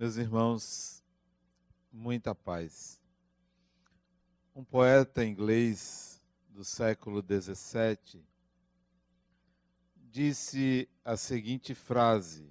[0.00, 1.04] Meus irmãos,
[1.92, 2.98] muita paz.
[4.56, 8.24] Um poeta inglês do século XVII
[9.94, 12.50] disse a seguinte frase: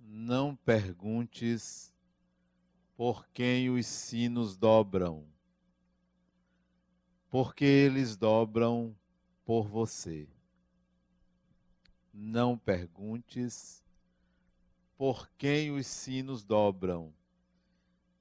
[0.00, 1.94] Não perguntes
[2.96, 5.24] por quem os sinos dobram,
[7.30, 8.98] porque eles dobram
[9.44, 10.28] por você.
[12.12, 13.83] Não perguntes
[14.96, 17.12] por quem os sinos dobram,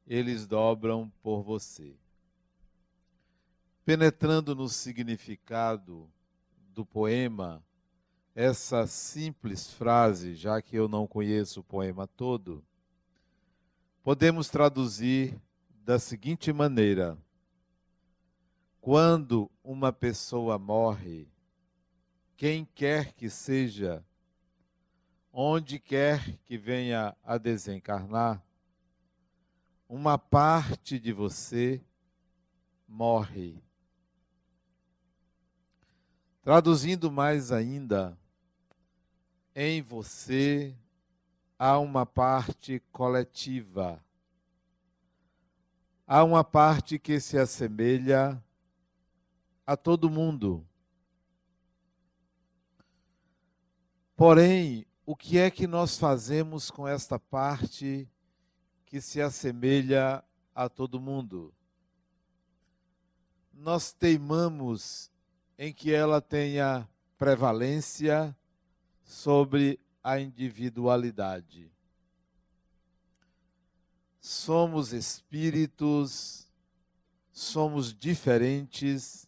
[0.05, 1.95] eles dobram por você.
[3.85, 6.09] Penetrando no significado
[6.69, 7.63] do poema,
[8.35, 12.63] essa simples frase, já que eu não conheço o poema todo,
[14.01, 17.17] podemos traduzir da seguinte maneira:
[18.81, 21.27] quando uma pessoa morre,
[22.35, 24.03] quem quer que seja,
[25.35, 28.39] onde quer que venha a desencarnar,
[29.89, 31.81] uma parte de você
[32.87, 33.59] morre.
[36.43, 38.15] Traduzindo mais ainda,
[39.55, 40.75] em você
[41.57, 44.03] há uma parte coletiva.
[46.05, 48.43] Há uma parte que se assemelha
[49.65, 50.67] a todo mundo.
[54.15, 58.07] Porém, o que é que nós fazemos com esta parte
[58.85, 60.23] que se assemelha
[60.55, 61.53] a todo mundo?
[63.53, 65.11] Nós teimamos
[65.57, 66.87] em que ela tenha
[67.17, 68.35] prevalência
[69.03, 71.69] sobre a individualidade.
[74.21, 76.49] Somos espíritos,
[77.31, 79.27] somos diferentes,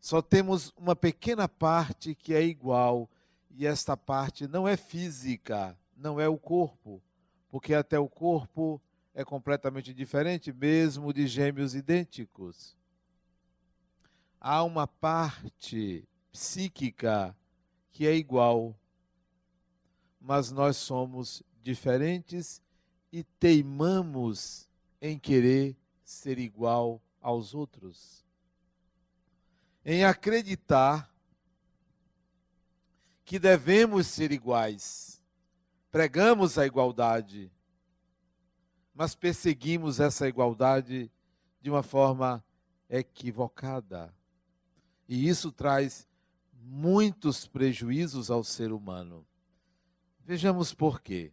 [0.00, 3.10] só temos uma pequena parte que é igual
[3.54, 7.02] e esta parte não é física, não é o corpo,
[7.48, 8.80] porque até o corpo
[9.14, 12.76] é completamente diferente, mesmo de gêmeos idênticos.
[14.40, 17.36] Há uma parte psíquica
[17.92, 18.74] que é igual,
[20.18, 22.62] mas nós somos diferentes
[23.12, 24.66] e teimamos
[25.00, 28.24] em querer ser igual aos outros.
[29.84, 31.11] Em acreditar
[33.24, 35.22] que devemos ser iguais.
[35.90, 37.52] Pregamos a igualdade,
[38.94, 41.10] mas perseguimos essa igualdade
[41.60, 42.44] de uma forma
[42.88, 44.14] equivocada.
[45.08, 46.08] E isso traz
[46.52, 49.26] muitos prejuízos ao ser humano.
[50.24, 51.32] Vejamos por quê.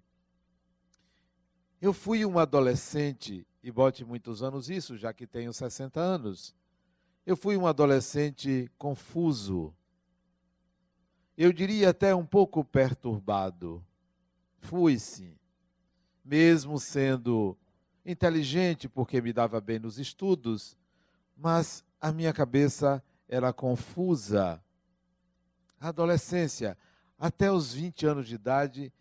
[1.82, 6.54] Eu fui um adolescente, e bote muitos anos isso, já que tenho 60 anos.
[7.26, 9.74] Eu fui um adolescente confuso,
[11.42, 13.82] eu diria até um pouco perturbado.
[14.58, 15.38] Fui sim,
[16.24, 17.58] mesmo sendo
[18.06, 20.78] inteligente porque me dava bem nos estudos,
[21.38, 24.62] mas a minha cabeça era confusa.
[25.80, 26.78] adolescência,
[27.18, 28.92] até os 20 anos de idade,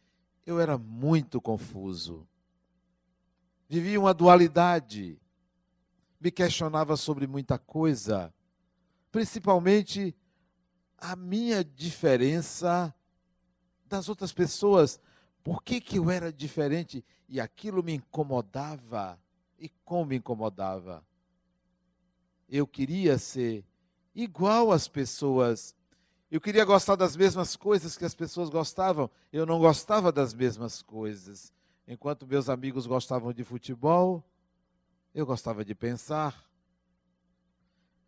[0.46, 2.24] eu era muito confuso.
[3.68, 5.20] Vivia uma dualidade.
[6.20, 8.32] Me questionava sobre muita coisa,
[9.10, 10.14] principalmente
[10.98, 12.92] a minha diferença
[13.86, 15.00] das outras pessoas.
[15.42, 17.04] Por que, que eu era diferente?
[17.28, 19.18] E aquilo me incomodava.
[19.58, 21.04] E como me incomodava?
[22.48, 23.64] Eu queria ser
[24.14, 25.74] igual às pessoas.
[26.30, 29.10] Eu queria gostar das mesmas coisas que as pessoas gostavam.
[29.32, 31.52] Eu não gostava das mesmas coisas.
[31.86, 34.22] Enquanto meus amigos gostavam de futebol,
[35.14, 36.44] eu gostava de pensar.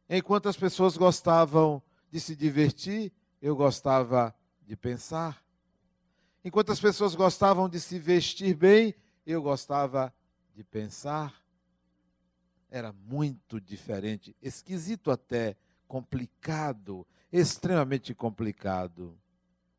[0.09, 4.35] Enquanto as pessoas gostavam de se divertir, eu gostava
[4.67, 5.43] de pensar.
[6.45, 8.95] Enquanto as pessoas gostavam de se vestir bem,
[9.27, 10.13] eu gostava
[10.55, 11.35] de pensar.
[12.71, 15.57] Era muito diferente, esquisito até,
[15.87, 19.19] complicado, extremamente complicado.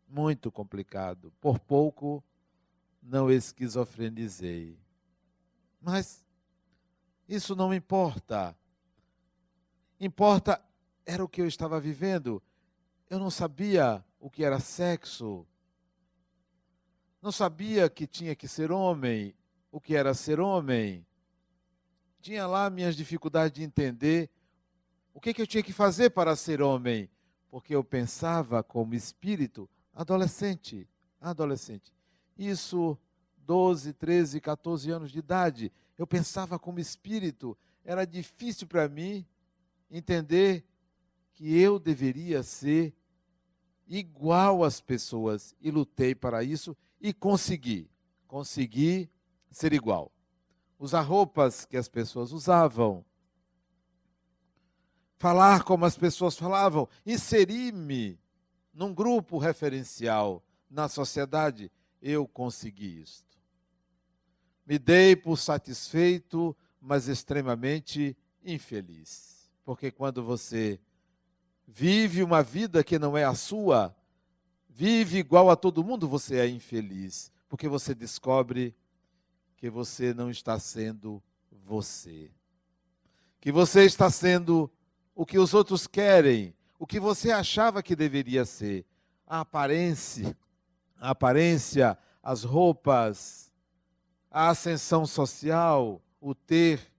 [0.08, 1.32] Muito complicado.
[1.40, 2.24] Por pouco
[3.02, 4.78] não esquizofrenizei.
[5.82, 6.24] Mas
[7.28, 8.56] isso não importa.
[10.00, 10.62] Importa
[11.06, 12.42] era o que eu estava vivendo.
[13.10, 15.46] Eu não sabia o que era sexo.
[17.22, 19.36] Não sabia que tinha que ser homem,
[19.72, 21.06] o que era ser homem.
[22.22, 24.30] Tinha lá minhas dificuldades de entender
[25.14, 27.10] o que, que eu tinha que fazer para ser homem,
[27.50, 30.88] porque eu pensava como espírito adolescente,
[31.20, 31.92] adolescente.
[32.38, 32.98] Isso
[33.46, 35.72] 12, 13, 14 anos de idade.
[35.98, 37.58] Eu pensava como espírito.
[37.84, 39.26] Era difícil para mim
[39.90, 40.66] entender
[41.34, 42.94] que eu deveria ser
[43.88, 47.90] igual às pessoas e lutei para isso e consegui.
[48.28, 49.10] Consegui
[49.50, 50.12] ser igual.
[50.80, 53.04] Usar roupas que as pessoas usavam.
[55.18, 56.88] Falar como as pessoas falavam.
[57.06, 58.20] Inserir-me
[58.74, 61.72] num grupo referencial na sociedade.
[62.02, 63.38] Eu consegui isto.
[64.66, 69.52] Me dei por satisfeito, mas extremamente infeliz.
[69.66, 70.80] Porque quando você
[71.68, 73.96] vive uma vida que não é a sua,
[74.70, 77.32] vive igual a todo mundo, você é infeliz.
[77.48, 78.76] Porque você descobre
[79.58, 81.22] que você não está sendo
[81.52, 82.32] você.
[83.40, 84.72] Que você está sendo
[85.14, 88.86] o que os outros querem, o que você achava que deveria ser.
[89.28, 90.38] A aparência,
[90.98, 93.52] a aparência, as roupas,
[94.30, 96.92] a ascensão social, o ter,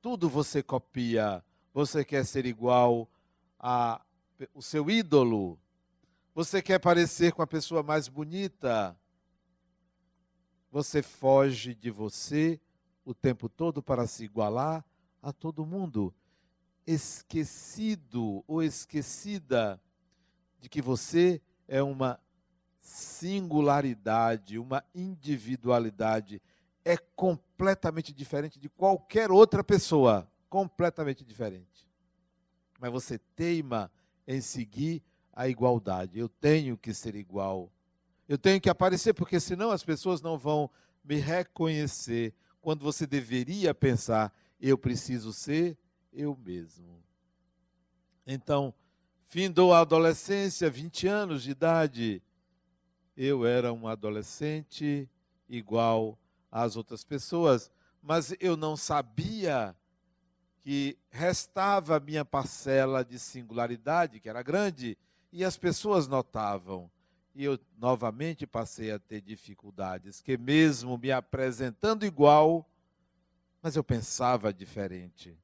[0.00, 1.44] tudo você copia.
[1.72, 3.08] Você quer ser igual
[3.62, 4.04] a
[4.52, 5.58] o seu ídolo.
[6.34, 8.98] Você quer parecer com a pessoa mais bonita.
[10.70, 12.60] Você foge de você
[13.04, 14.84] o tempo todo para se igualar
[15.22, 16.12] a todo mundo.
[16.86, 19.80] Esquecido ou esquecida
[20.58, 22.18] de que você é uma
[22.80, 26.42] singularidade, uma individualidade.
[26.84, 30.28] É completamente diferente de qualquer outra pessoa.
[30.48, 31.91] Completamente diferente
[32.82, 33.88] mas você teima
[34.26, 36.18] em seguir a igualdade.
[36.18, 37.72] Eu tenho que ser igual.
[38.28, 40.68] Eu tenho que aparecer, porque senão as pessoas não vão
[41.04, 45.78] me reconhecer quando você deveria pensar, eu preciso ser
[46.12, 47.00] eu mesmo.
[48.26, 48.74] Então,
[49.26, 52.20] findou a adolescência, 20 anos de idade.
[53.16, 55.08] Eu era um adolescente
[55.48, 56.18] igual
[56.50, 57.70] às outras pessoas,
[58.02, 59.76] mas eu não sabia
[60.62, 64.96] que restava a minha parcela de singularidade, que era grande,
[65.32, 66.90] e as pessoas notavam.
[67.34, 72.68] E eu novamente passei a ter dificuldades, que mesmo me apresentando igual,
[73.60, 75.36] mas eu pensava diferente.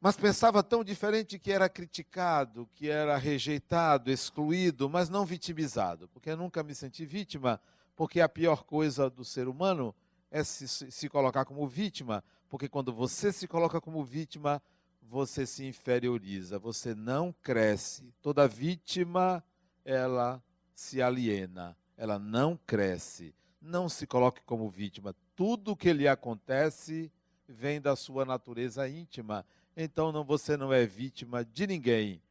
[0.00, 6.30] Mas pensava tão diferente que era criticado, que era rejeitado, excluído, mas não vitimizado, porque
[6.30, 7.60] eu nunca me senti vítima,
[7.96, 9.94] porque a pior coisa do ser humano
[10.30, 14.62] é se, se colocar como vítima, porque quando você se coloca como vítima,
[15.02, 18.12] você se inferioriza, você não cresce.
[18.20, 19.42] Toda vítima,
[19.84, 20.42] ela
[20.74, 23.34] se aliena, ela não cresce.
[23.60, 25.14] Não se coloque como vítima.
[25.34, 27.10] Tudo o que lhe acontece
[27.48, 29.44] vem da sua natureza íntima.
[29.76, 32.22] Então não, você não é vítima de ninguém.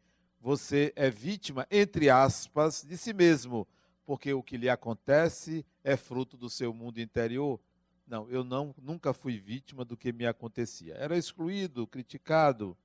[0.42, 3.68] Você é vítima, entre aspas, de si mesmo,
[4.06, 7.60] porque o que lhe acontece é fruto do seu mundo interior.
[8.07, 10.94] Não, eu não, nunca fui vítima do que me acontecia.
[10.96, 12.78] Era excluído, criticado,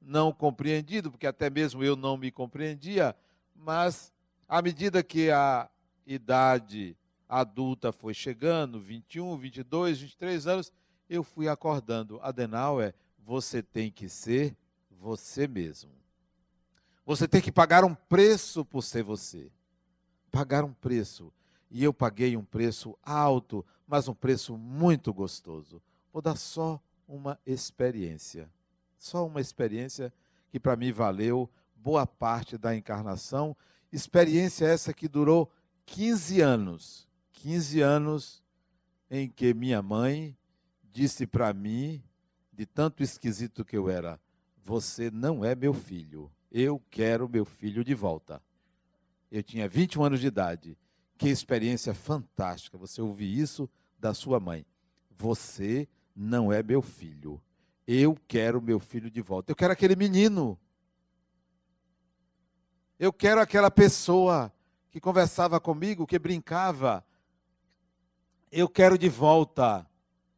[0.00, 3.16] não compreendido, porque até mesmo eu não me compreendia,
[3.54, 4.12] mas
[4.46, 5.68] à medida que a
[6.06, 6.96] idade
[7.28, 10.72] adulta foi chegando, 21, 22, 23 anos,
[11.08, 12.20] eu fui acordando.
[12.22, 14.56] Adenauer, você tem que ser
[14.90, 15.90] você mesmo.
[17.06, 19.50] Você tem que pagar um preço por ser você.
[20.30, 21.32] Pagar um preço.
[21.70, 25.82] E eu paguei um preço alto mas um preço muito gostoso.
[26.12, 28.50] Vou dar só uma experiência.
[28.98, 30.12] Só uma experiência
[30.50, 33.56] que para mim valeu boa parte da encarnação.
[33.92, 35.50] Experiência essa que durou
[35.86, 37.08] 15 anos.
[37.32, 38.42] 15 anos
[39.10, 40.36] em que minha mãe
[40.90, 42.02] disse para mim,
[42.52, 44.18] de tanto esquisito que eu era:
[44.62, 46.30] Você não é meu filho.
[46.50, 48.40] Eu quero meu filho de volta.
[49.30, 50.78] Eu tinha 21 anos de idade.
[51.24, 53.66] Que experiência fantástica você ouvir isso
[53.98, 54.66] da sua mãe.
[55.10, 57.40] Você não é meu filho.
[57.86, 59.50] Eu quero meu filho de volta.
[59.50, 60.60] Eu quero aquele menino.
[62.98, 64.52] Eu quero aquela pessoa
[64.90, 67.02] que conversava comigo, que brincava.
[68.52, 69.86] Eu quero de volta.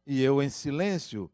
[0.05, 1.29] E eu em silêncio.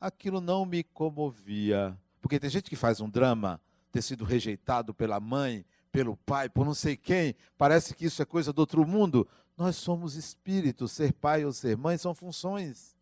[0.00, 1.98] Aquilo não me comovia.
[2.20, 3.60] Porque tem gente que faz um drama,
[3.90, 7.36] ter sido rejeitado pela mãe, pelo pai, por não sei quem.
[7.58, 9.28] Parece que isso é coisa do outro mundo.
[9.56, 12.96] Nós somos espíritos, ser pai ou ser mãe são funções.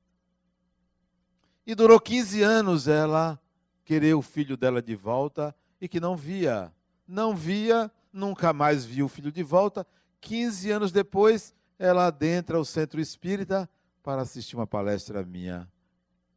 [1.64, 3.40] E durou 15 anos ela
[3.84, 6.72] querer o filho dela de volta e que não via.
[7.06, 9.86] Não via, nunca mais viu o filho de volta.
[10.20, 13.70] 15 anos depois, ela adentra o centro espírita
[14.02, 15.70] para assistir uma palestra minha.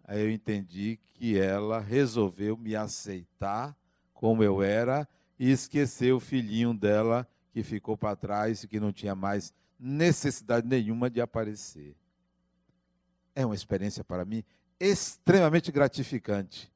[0.04, 3.76] Aí eu entendi que ela resolveu me aceitar
[4.14, 5.08] como eu era
[5.44, 10.66] e esquecer o filhinho dela que ficou para trás e que não tinha mais necessidade
[10.66, 11.98] nenhuma de aparecer.
[13.36, 14.42] É uma experiência para mim
[14.80, 16.72] extremamente gratificante.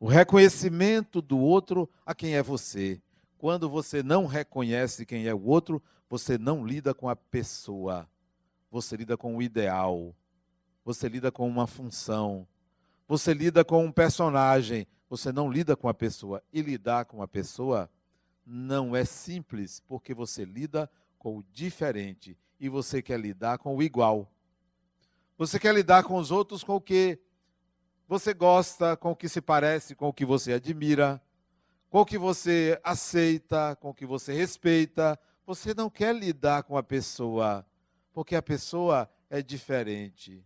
[0.00, 2.98] O reconhecimento do outro a quem é você,
[3.36, 8.08] Quando você não reconhece quem é o outro, você não lida com a pessoa.
[8.70, 10.16] Você lida com o ideal.
[10.82, 12.48] Você lida com uma função.
[13.08, 14.86] Você lida com um personagem.
[15.08, 16.42] Você não lida com a pessoa.
[16.52, 17.90] E lidar com a pessoa
[18.44, 23.82] não é simples, porque você lida com o diferente e você quer lidar com o
[23.82, 24.30] igual.
[25.36, 27.18] Você quer lidar com os outros com o que
[28.08, 31.20] você gosta, com o que se parece, com o que você admira,
[31.90, 35.18] com o que você aceita, com o que você respeita.
[35.44, 37.66] Você não quer lidar com a pessoa,
[38.12, 40.44] porque a pessoa é diferente.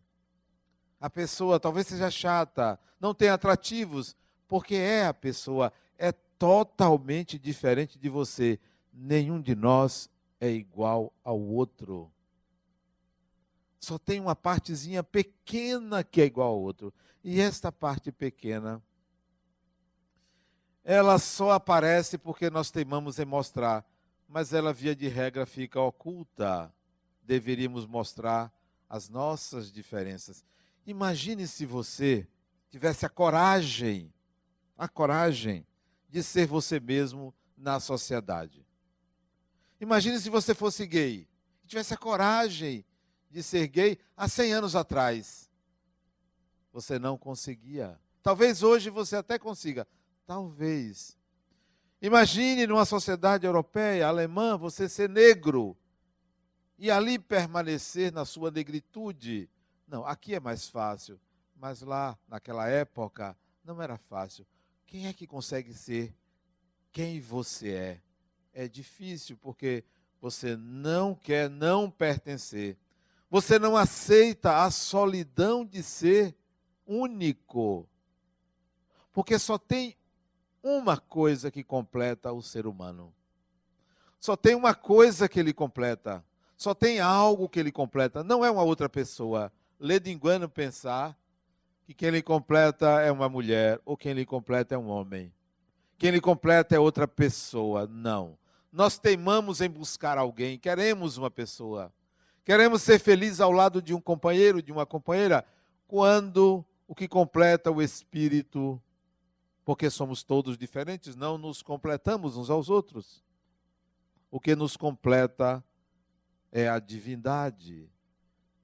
[1.01, 4.17] A pessoa talvez seja chata, não tem atrativos,
[4.47, 8.59] porque é a pessoa, é totalmente diferente de você.
[8.93, 12.13] Nenhum de nós é igual ao outro
[13.81, 16.93] só tem uma partezinha pequena que é igual ao outro.
[17.25, 18.83] E esta parte pequena,
[20.85, 23.85] ela só aparece porque nós teimamos em mostrar,
[24.29, 26.73] mas ela, via de regra, fica oculta.
[27.23, 28.53] Deveríamos mostrar
[28.89, 30.45] as nossas diferenças.
[30.87, 32.27] Imagine se você
[32.71, 34.13] tivesse a coragem,
[34.77, 35.67] a coragem
[36.09, 38.67] de ser você mesmo na sociedade.
[39.81, 41.29] Imagine se você fosse gay,
[41.67, 42.85] tivesse a coragem
[43.31, 45.49] de ser gay há 100 anos atrás.
[46.73, 47.99] Você não conseguia.
[48.23, 49.87] Talvez hoje você até consiga.
[50.27, 51.17] Talvez.
[52.03, 55.77] Imagine numa sociedade europeia, alemã, você ser negro
[56.79, 59.51] e ali permanecer na sua negritude.
[59.91, 61.21] Não, aqui é mais fácil,
[61.57, 64.47] mas lá, naquela época, não era fácil.
[64.87, 66.15] Quem é que consegue ser
[66.93, 68.01] quem você é?
[68.53, 69.85] É difícil porque
[70.21, 72.79] você não quer não pertencer.
[73.29, 76.37] Você não aceita a solidão de ser
[76.87, 77.89] único.
[79.13, 79.97] Porque só tem
[80.63, 83.13] uma coisa que completa o ser humano.
[84.21, 86.25] Só tem uma coisa que ele completa.
[86.57, 88.23] Só tem algo que ele completa.
[88.23, 89.53] Não é uma outra pessoa.
[90.11, 91.19] Engano pensar
[91.85, 95.33] que quem ele completa é uma mulher ou quem ele completa é um homem.
[95.99, 97.87] Quem ele completa é outra pessoa.
[97.87, 98.39] Não.
[98.73, 101.93] Nós teimamos em buscar alguém, queremos uma pessoa.
[102.45, 105.45] Queremos ser felizes ao lado de um companheiro, de uma companheira,
[105.87, 108.81] quando o que completa o espírito,
[109.65, 113.23] porque somos todos diferentes, não nos completamos uns aos outros.
[114.31, 115.63] O que nos completa
[116.53, 117.91] é a divindade,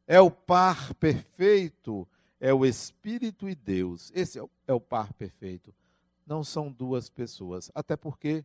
[0.07, 2.07] é o par perfeito,
[2.39, 4.13] é o Espírito e Deus.
[4.15, 5.75] Esse é o, é o par perfeito.
[6.27, 8.45] Não são duas pessoas, até porque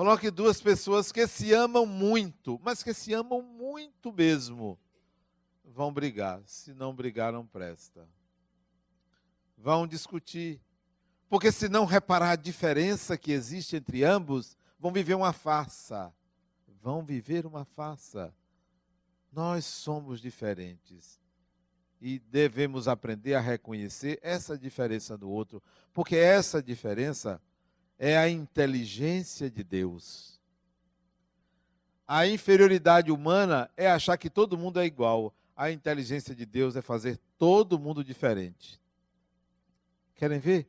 [0.00, 4.78] Coloque duas pessoas que se amam muito, mas que se amam muito mesmo.
[5.62, 6.40] Vão brigar.
[6.46, 8.08] Se não brigar, não presta.
[9.58, 10.58] Vão discutir.
[11.28, 16.10] Porque se não reparar a diferença que existe entre ambos, vão viver uma farsa.
[16.80, 18.34] Vão viver uma farsa.
[19.32, 21.20] Nós somos diferentes.
[22.00, 27.40] E devemos aprender a reconhecer essa diferença do outro, porque essa diferença
[27.98, 30.40] é a inteligência de Deus.
[32.08, 35.34] A inferioridade humana é achar que todo mundo é igual.
[35.54, 38.80] A inteligência de Deus é fazer todo mundo diferente.
[40.14, 40.68] Querem ver?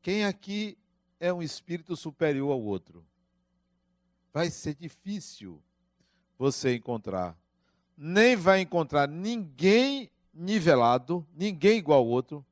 [0.00, 0.78] Quem aqui
[1.20, 3.06] é um espírito superior ao outro?
[4.36, 5.62] Vai ser difícil
[6.38, 7.34] você encontrar.
[7.96, 12.44] Nem vai encontrar ninguém nivelado, ninguém igual ao outro,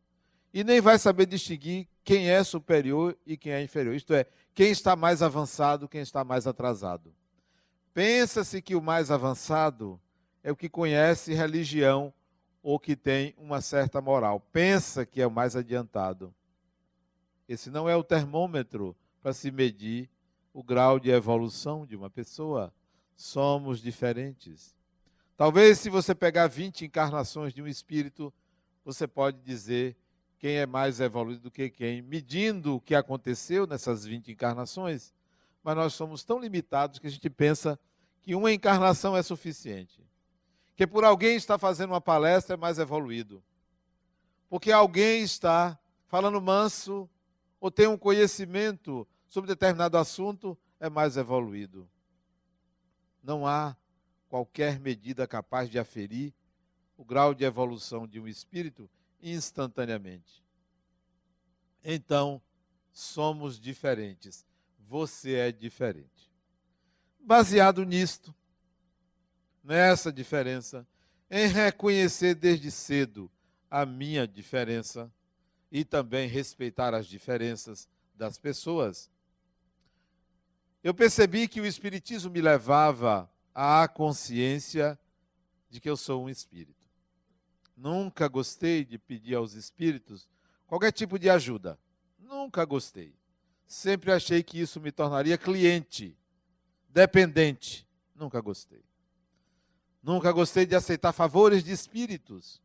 [0.51, 3.95] e nem vai saber distinguir quem é superior e quem é inferior.
[3.95, 4.25] Isto é,
[4.55, 7.15] quem está mais avançado, quem está mais atrasado.
[7.93, 10.01] Pensa-se que o mais avançado
[10.43, 12.15] é o que conhece religião
[12.63, 14.41] ou que tem uma certa moral.
[14.41, 16.35] Pensa que é o mais adiantado.
[17.47, 20.09] Esse não é o termômetro para se medir
[20.55, 22.73] o grau de evolução de uma pessoa.
[23.17, 24.75] Somos diferentes.
[25.37, 28.33] Talvez, se você pegar 20 encarnações de um espírito,
[28.85, 29.97] você pode dizer
[30.39, 35.13] quem é mais evoluído do que quem, medindo o que aconteceu nessas 20 encarnações,
[35.63, 37.79] mas nós somos tão limitados que a gente pensa
[38.23, 40.05] que uma encarnação é suficiente.
[40.77, 43.43] Que por alguém estar fazendo uma palestra é mais evoluído.
[44.49, 47.09] Porque alguém está falando manso
[47.59, 51.91] ou tem um conhecimento sobre determinado assunto é mais evoluído.
[53.21, 53.77] Não há
[54.29, 56.33] qualquer medida capaz de aferir
[56.97, 58.89] o grau de evolução de um espírito
[59.21, 60.41] instantaneamente.
[61.83, 62.41] Então,
[62.93, 64.47] somos diferentes.
[64.79, 66.31] Você é diferente.
[67.19, 68.33] Baseado nisto,
[69.65, 70.87] nessa diferença,
[71.29, 73.29] em reconhecer desde cedo
[73.69, 75.13] a minha diferença,
[75.73, 79.11] e também respeitar as diferenças das pessoas,
[80.85, 84.99] eu percebi que o Espiritismo me levava à consciência
[85.71, 86.85] de que eu sou um espírito.
[87.75, 90.29] Nunca gostei de pedir aos espíritos
[90.67, 91.79] qualquer tipo de ajuda.
[92.19, 93.15] Nunca gostei.
[93.67, 96.15] Sempre achei que isso me tornaria cliente,
[96.91, 97.89] dependente.
[98.15, 98.85] Nunca gostei.
[100.03, 102.61] Nunca gostei de aceitar favores de espíritos.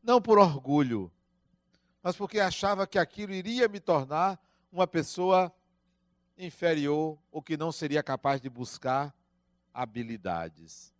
[0.00, 1.10] Não por orgulho,
[2.00, 4.40] mas porque achava que aquilo iria me tornar
[4.70, 5.52] uma pessoa
[6.36, 9.14] inferior ou que não seria capaz de buscar
[9.72, 10.92] habilidades.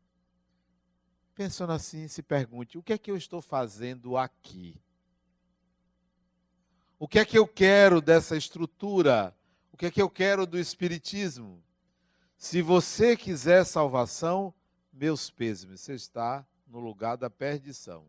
[1.34, 4.80] Pensando assim, se pergunte: o que é que eu estou fazendo aqui?
[6.98, 9.36] O que é que eu quero dessa estrutura?
[9.72, 11.62] O que é que eu quero do Espiritismo?
[12.36, 14.54] Se você quiser salvação,
[14.92, 18.06] meus pêsames, você está no lugar da perdição.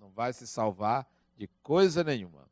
[0.00, 1.06] Não vai se salvar
[1.36, 2.45] de coisa nenhuma.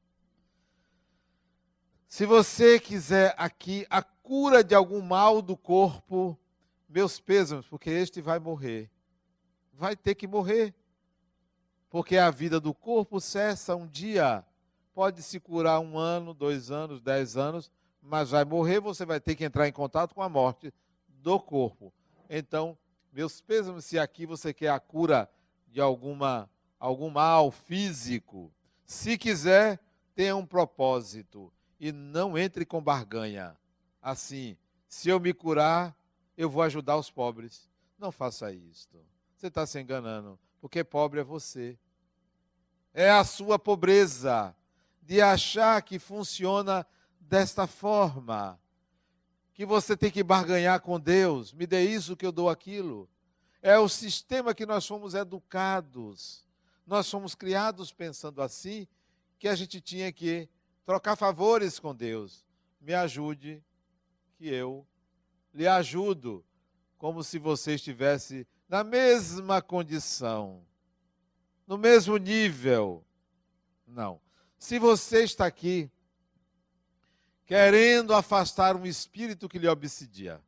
[2.14, 6.38] Se você quiser aqui a cura de algum mal do corpo,
[6.88, 8.88] meus pêsames, porque este vai morrer.
[9.73, 10.73] Vai ter que morrer.
[11.90, 14.44] Porque a vida do corpo cessa um dia.
[14.94, 17.68] Pode se curar um ano, dois anos, dez anos,
[18.00, 20.73] mas vai morrer, você vai ter que entrar em contato com a morte
[21.09, 21.92] do corpo.
[22.30, 22.78] Então,
[23.12, 25.28] meus pêsames, se aqui você quer a cura
[25.66, 28.52] de alguma, algum mal físico,
[28.85, 29.80] se quiser,
[30.14, 33.57] tenha um propósito e não entre com barganha.
[34.00, 34.57] Assim,
[34.88, 35.97] se eu me curar,
[36.37, 37.69] eu vou ajudar os pobres.
[37.99, 38.99] Não faça isto.
[39.37, 41.78] Você está se enganando, porque pobre é você.
[42.93, 44.54] É a sua pobreza
[45.02, 46.87] de achar que funciona
[47.21, 48.59] desta forma.
[49.52, 53.09] Que você tem que barganhar com Deus, me dê isso que eu dou aquilo.
[53.62, 56.45] É o sistema que nós fomos educados.
[56.87, 58.87] Nós fomos criados pensando assim,
[59.38, 60.48] que a gente tinha que
[60.85, 62.44] trocar favores com Deus.
[62.81, 63.62] Me ajude,
[64.37, 64.87] que eu
[65.53, 66.44] lhe ajudo,
[66.99, 70.64] como se você estivesse na mesma condição,
[71.66, 73.05] no mesmo nível.
[73.87, 74.20] Não.
[74.59, 75.90] Se você está aqui
[77.47, 80.40] querendo afastar um espírito que lhe obsidia,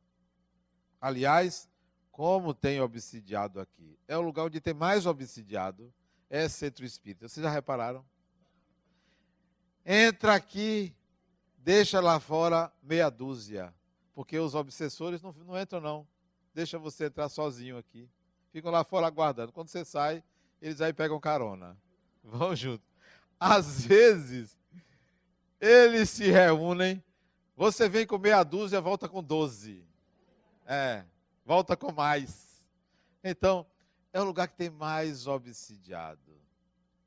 [1.01, 1.69] aliás,
[2.11, 5.93] como tem obsidiado aqui, é o lugar onde tem mais obsidiado,
[6.29, 7.29] é centro espírita.
[7.29, 8.05] Vocês já repararam?
[9.89, 10.93] Entra aqui,
[11.59, 13.73] deixa lá fora meia dúzia.
[14.13, 16.09] Porque os obsessores não, não entram, não.
[16.53, 18.11] Deixa você entrar sozinho aqui.
[18.51, 19.53] Ficam lá fora aguardando.
[19.53, 20.25] Quando você sai,
[20.61, 21.79] eles aí pegam carona.
[22.25, 22.83] Vão junto.
[23.39, 24.59] Às vezes,
[25.61, 27.01] eles se reúnem.
[27.57, 29.87] Você vem com meia dúzia, volta com doze.
[30.67, 31.05] É,
[31.45, 32.65] volta com mais.
[33.23, 33.65] Então,
[34.13, 36.41] é o lugar que tem mais obsidiado.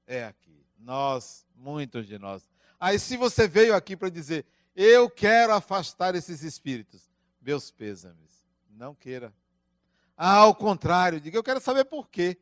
[0.07, 0.65] É aqui.
[0.77, 2.47] Nós, muitos de nós,
[2.79, 7.09] Aí, se você veio aqui para dizer, eu quero afastar esses espíritos,
[7.41, 9.33] meus pêsames, não queira.
[10.15, 12.37] Ao contrário, diga, eu quero saber por quê.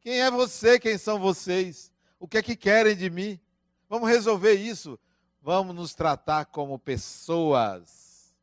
[0.00, 0.78] Quem é você?
[0.78, 1.90] Quem são vocês?
[2.18, 3.40] O que é que querem de mim?
[3.88, 4.98] Vamos resolver isso.
[5.40, 8.34] Vamos nos tratar como pessoas.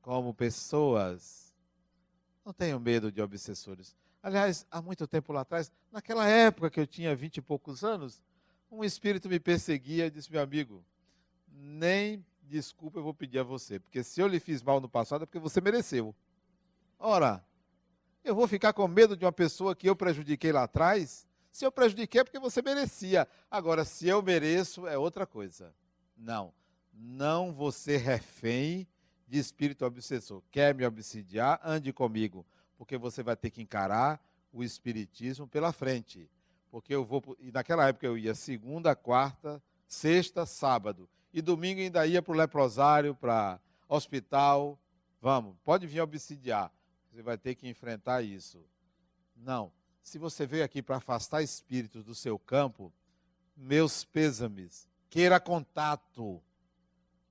[0.00, 1.54] Como pessoas.
[2.44, 3.96] Não tenho medo de obsessores.
[4.22, 8.22] Aliás, há muito tempo lá atrás, naquela época que eu tinha vinte e poucos anos,
[8.70, 10.84] um espírito me perseguia e disse: Meu amigo,
[11.48, 15.22] nem desculpa eu vou pedir a você, porque se eu lhe fiz mal no passado
[15.22, 16.14] é porque você mereceu.
[16.98, 17.44] Ora,
[18.24, 21.26] eu vou ficar com medo de uma pessoa que eu prejudiquei lá atrás?
[21.50, 23.26] Se eu prejudiquei é porque você merecia.
[23.50, 25.74] Agora, se eu mereço, é outra coisa.
[26.16, 26.52] Não.
[26.92, 28.86] Não você refém
[29.26, 30.42] de espírito obsessor.
[30.50, 31.60] Quer me obsidiar?
[31.62, 34.20] Ande comigo, porque você vai ter que encarar
[34.52, 36.28] o espiritismo pela frente
[36.76, 37.34] porque eu vou.
[37.40, 41.08] E naquela época eu ia segunda, quarta, sexta, sábado.
[41.32, 43.58] E domingo ainda ia para o leprosário, para
[43.88, 44.78] hospital.
[45.18, 46.70] Vamos, pode vir obsidiar.
[47.10, 48.62] Você vai ter que enfrentar isso.
[49.34, 49.72] Não.
[50.02, 52.92] Se você veio aqui para afastar espíritos do seu campo,
[53.56, 54.86] meus pêsames.
[55.08, 56.42] Queira contato,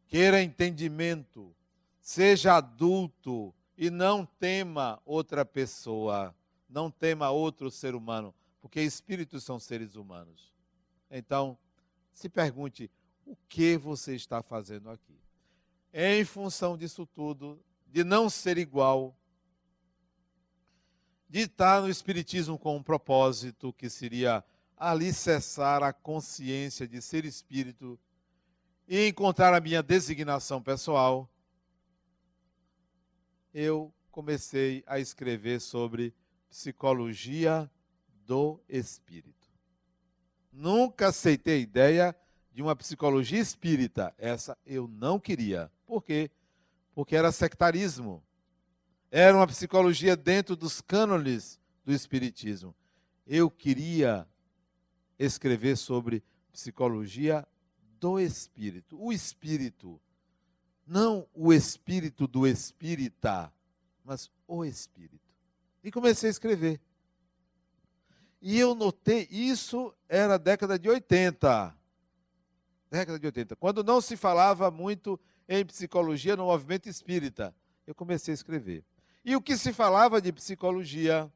[0.07, 1.55] queira entendimento,
[2.01, 6.33] seja adulto e não tema outra pessoa,
[6.67, 8.33] não tema outro ser humano
[8.65, 10.51] porque espíritos são seres humanos.
[11.11, 11.55] Então,
[12.11, 12.89] se pergunte:
[13.23, 15.21] o que você está fazendo aqui?
[15.93, 19.15] Em função disso tudo, de não ser igual,
[21.29, 24.43] de estar no Espiritismo com um propósito que seria
[24.75, 27.99] alicerçar a consciência de ser espírito
[28.87, 31.29] e encontrar a minha designação pessoal,
[33.53, 36.15] eu comecei a escrever sobre
[36.49, 37.69] psicologia
[38.25, 39.49] do espírito.
[40.51, 42.15] Nunca aceitei a ideia
[42.53, 44.13] de uma psicologia espírita.
[44.17, 45.71] Essa eu não queria.
[45.85, 46.31] Por quê?
[46.93, 48.23] Porque era sectarismo.
[49.11, 52.73] Era uma psicologia dentro dos cânones do espiritismo.
[53.27, 54.27] Eu queria
[55.19, 57.45] escrever sobre psicologia
[57.99, 58.97] do espírito.
[59.01, 59.99] O espírito.
[60.87, 63.51] Não o espírito do espírita,
[64.03, 65.33] mas o espírito.
[65.83, 66.79] E comecei a escrever.
[68.47, 71.75] E eu notei, isso era década de 80.
[72.91, 73.55] Década de 80.
[73.55, 77.55] Quando não se falava muito em psicologia no movimento espírita,
[77.87, 78.85] eu comecei a escrever.
[79.23, 81.27] E o que se falava de psicologia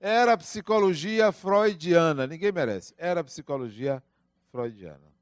[0.00, 2.26] era psicologia freudiana.
[2.26, 2.94] Ninguém merece.
[2.96, 4.02] Era psicologia
[4.50, 5.12] freudiana.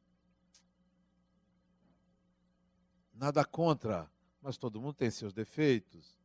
[3.12, 4.08] Nada contra,
[4.40, 6.16] mas todo mundo tem seus defeitos.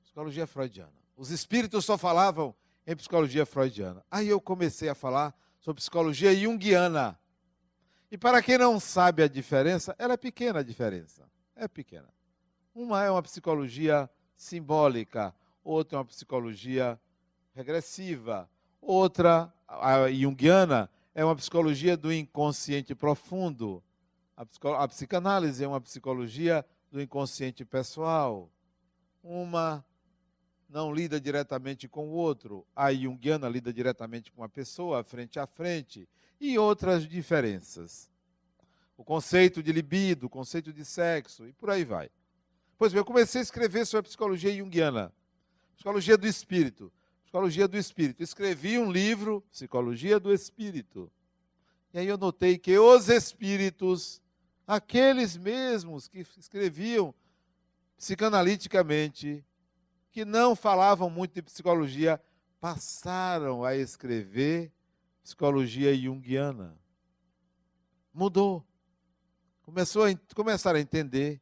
[0.00, 0.94] Psicologia freudiana.
[1.16, 2.54] Os espíritos só falavam
[2.88, 4.02] em psicologia freudiana.
[4.10, 7.20] Aí eu comecei a falar sobre psicologia junguiana.
[8.10, 11.30] E para quem não sabe a diferença, ela é pequena a diferença.
[11.54, 12.08] É pequena.
[12.74, 16.98] Uma é uma psicologia simbólica, outra é uma psicologia
[17.54, 18.48] regressiva,
[18.80, 23.84] outra, a junguiana, é uma psicologia do inconsciente profundo.
[24.34, 24.46] A,
[24.82, 28.50] a psicanálise é uma psicologia do inconsciente pessoal.
[29.22, 29.84] Uma
[30.68, 32.66] não lida diretamente com o outro.
[32.76, 36.08] A Jungiana lida diretamente com a pessoa, frente a frente,
[36.40, 38.10] e outras diferenças.
[38.96, 42.10] O conceito de libido, o conceito de sexo, e por aí vai.
[42.76, 45.12] Pois bem, eu comecei a escrever sobre a psicologia junguiana,
[45.74, 48.22] psicologia do espírito, psicologia do espírito.
[48.22, 51.10] Escrevi um livro, Psicologia do Espírito.
[51.92, 54.22] E aí eu notei que os espíritos,
[54.66, 57.14] aqueles mesmos que escreviam
[57.96, 59.44] psicanaliticamente,
[60.10, 62.20] que não falavam muito de psicologia
[62.60, 64.72] passaram a escrever
[65.22, 66.76] psicologia junguiana.
[68.12, 68.64] Mudou.
[69.62, 71.40] Começou a, começaram a entender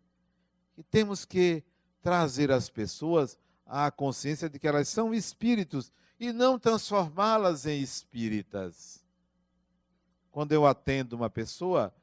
[0.75, 1.63] que temos que
[2.03, 9.05] trazer as pessoas à consciência de que elas são espíritos e não transformá-las em espíritas.
[10.31, 11.95] Quando eu atendo uma pessoa,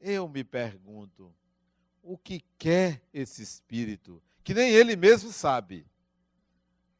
[0.00, 1.34] eu me pergunto:
[2.02, 4.22] o que quer esse espírito?
[4.42, 5.86] Que nem ele mesmo sabe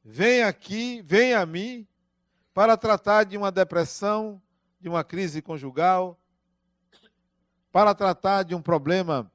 [0.05, 1.87] vem aqui, vem a mim,
[2.53, 4.41] para tratar de uma depressão,
[4.81, 6.19] de uma crise conjugal,
[7.71, 9.31] para tratar de um problema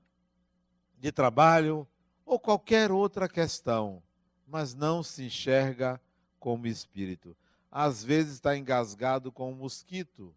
[0.99, 1.88] de trabalho
[2.25, 4.03] ou qualquer outra questão,
[4.45, 5.99] mas não se enxerga
[6.39, 7.36] como espírito.
[7.71, 10.34] Às vezes está engasgado com um mosquito.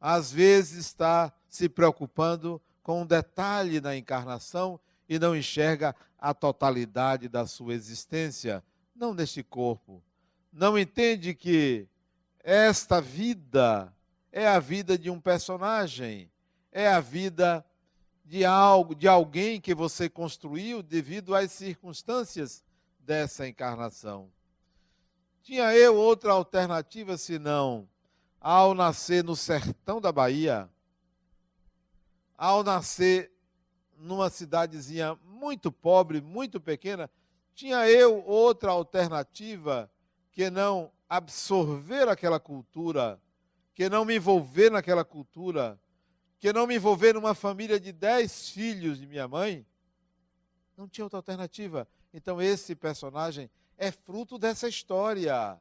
[0.00, 7.28] Às vezes está se preocupando com um detalhe na encarnação e não enxerga a totalidade
[7.28, 8.64] da sua existência
[9.00, 10.02] não neste corpo.
[10.52, 11.88] Não entende que
[12.44, 13.90] esta vida
[14.30, 16.30] é a vida de um personagem,
[16.70, 17.64] é a vida
[18.26, 22.62] de algo, de alguém que você construiu devido às circunstâncias
[22.98, 24.30] dessa encarnação.
[25.42, 27.88] Tinha eu outra alternativa senão
[28.38, 30.68] ao nascer no sertão da Bahia,
[32.36, 33.32] ao nascer
[33.98, 37.10] numa cidadezinha muito pobre, muito pequena,
[37.60, 39.92] tinha eu outra alternativa
[40.32, 43.20] que não absorver aquela cultura,
[43.74, 45.78] que não me envolver naquela cultura,
[46.38, 49.66] que não me envolver numa família de dez filhos de minha mãe?
[50.74, 51.86] Não tinha outra alternativa.
[52.14, 55.60] Então esse personagem é fruto dessa história.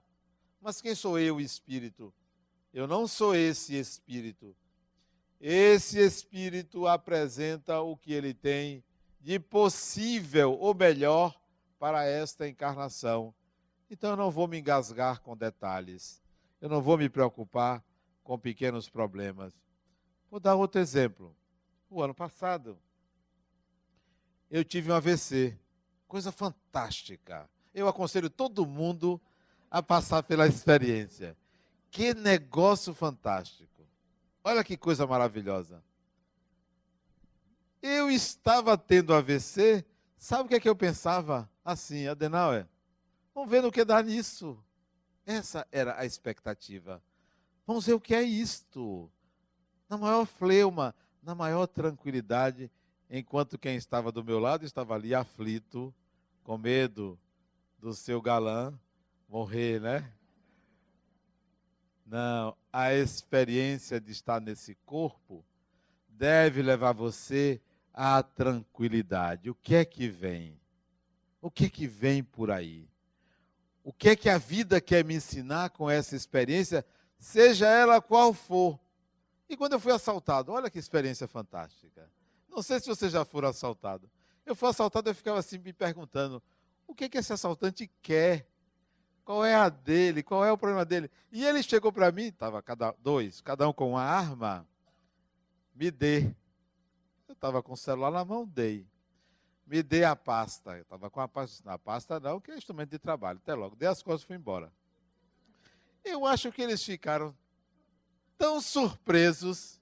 [0.62, 2.13] Mas quem sou eu, espírito?
[2.73, 4.55] Eu não sou esse espírito.
[5.41, 8.81] Esse espírito apresenta o que ele tem
[9.19, 11.38] de possível, ou melhor,
[11.79, 13.33] para esta encarnação.
[13.89, 16.21] Então eu não vou me engasgar com detalhes.
[16.61, 17.83] Eu não vou me preocupar
[18.23, 19.53] com pequenos problemas.
[20.29, 21.35] Vou dar outro exemplo.
[21.89, 22.77] O ano passado,
[24.51, 25.57] eu tive um AVC.
[26.07, 27.49] Coisa fantástica.
[27.73, 29.19] Eu aconselho todo mundo
[29.71, 31.35] a passar pela experiência.
[31.89, 33.87] Que negócio fantástico.
[34.43, 35.83] Olha que coisa maravilhosa.
[37.81, 39.85] Eu estava tendo AVC,
[40.19, 41.49] sabe o que é que eu pensava?
[41.71, 42.67] assim, Adenauer,
[43.34, 44.58] vamos ver no que dá nisso.
[45.25, 47.01] Essa era a expectativa.
[47.65, 49.12] Vamos ver o que é isto.
[49.88, 52.71] Na maior fleuma, na maior tranquilidade,
[53.10, 55.93] enquanto quem estava do meu lado estava ali aflito,
[56.43, 57.19] com medo
[57.77, 58.73] do seu galã
[59.27, 60.12] morrer, né?
[62.05, 65.45] Não, a experiência de estar nesse corpo
[66.08, 67.62] deve levar você
[67.93, 69.49] à tranquilidade.
[69.49, 70.60] O que é que vem?
[71.41, 72.89] O que que vem por aí?
[73.84, 76.86] O que é que a vida quer me ensinar com essa experiência,
[77.17, 78.80] seja ela qual for?
[79.49, 82.10] E quando eu fui assaltado, olha que experiência fantástica.
[82.47, 84.10] Não sei se você já for assaltado.
[84.45, 86.41] Eu fui assaltado, eu ficava assim me perguntando:
[86.88, 88.47] o que, que esse assaltante quer?
[89.23, 90.23] Qual é a dele?
[90.23, 91.10] Qual é o problema dele?
[91.32, 94.67] E ele chegou para mim, estava cada dois, cada um com uma arma,
[95.75, 96.34] me dê.
[97.29, 98.87] Eu estava com o celular na mão, dei.
[99.67, 100.71] Me dê a pasta.
[100.71, 101.63] Eu estava com a pasta.
[101.63, 103.37] Na pasta não, que é instrumento de trabalho.
[103.37, 103.75] Até logo.
[103.75, 104.73] Dei as coisas e fui embora.
[106.03, 107.37] Eu acho que eles ficaram
[108.35, 109.79] tão surpresos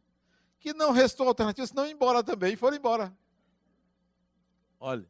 [0.59, 2.51] que não restou alternativa senão ir embora também.
[2.51, 3.17] E foram embora.
[4.77, 5.09] Olha,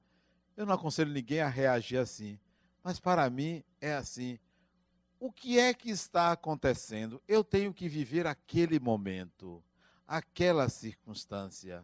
[0.55, 2.39] eu não aconselho ninguém a reagir assim.
[2.83, 4.37] Mas para mim é assim.
[5.19, 7.19] O que é que está acontecendo?
[7.27, 9.63] Eu tenho que viver aquele momento,
[10.07, 11.83] aquela circunstância,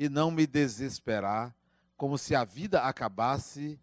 [0.00, 1.54] e não me desesperar
[1.94, 3.78] como se a vida acabasse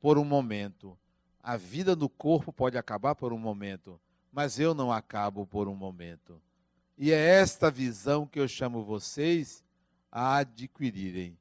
[0.00, 0.96] por um momento.
[1.42, 5.74] A vida do corpo pode acabar por um momento, mas eu não acabo por um
[5.74, 6.40] momento.
[6.96, 9.64] E é esta visão que eu chamo vocês
[10.12, 11.36] a adquirirem,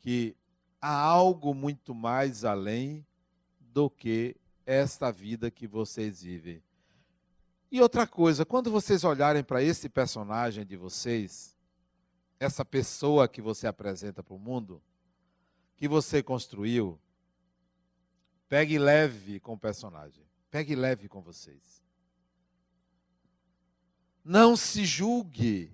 [0.00, 0.36] que
[0.78, 3.06] há algo muito mais além
[3.58, 6.62] do que esta vida que vocês vivem.
[7.72, 11.55] E outra coisa, quando vocês olharem para esse personagem de vocês,
[12.38, 14.82] essa pessoa que você apresenta para o mundo,
[15.76, 16.98] que você construiu,
[18.48, 20.24] pegue leve com o personagem.
[20.50, 21.82] Pegue leve com vocês.
[24.24, 25.72] Não se julgue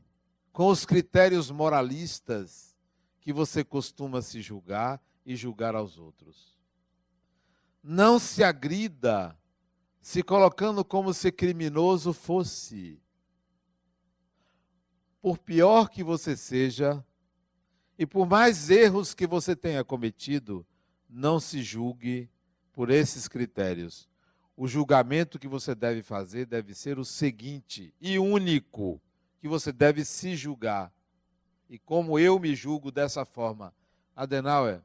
[0.53, 2.77] com os critérios moralistas
[3.21, 6.59] que você costuma se julgar e julgar aos outros.
[7.83, 9.39] Não se agrida
[10.01, 13.01] se colocando como se criminoso fosse.
[15.23, 17.03] Por pior que você seja,
[17.99, 20.67] e por mais erros que você tenha cometido,
[21.09, 22.29] não se julgue
[22.75, 24.07] por esses critérios
[24.57, 29.01] o julgamento que você deve fazer deve ser o seguinte e único
[29.41, 30.93] que você deve se julgar.
[31.69, 33.75] E como eu me julgo dessa forma,
[34.15, 34.83] Adenauer,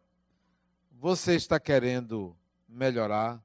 [0.91, 2.36] você está querendo
[2.67, 3.43] melhorar?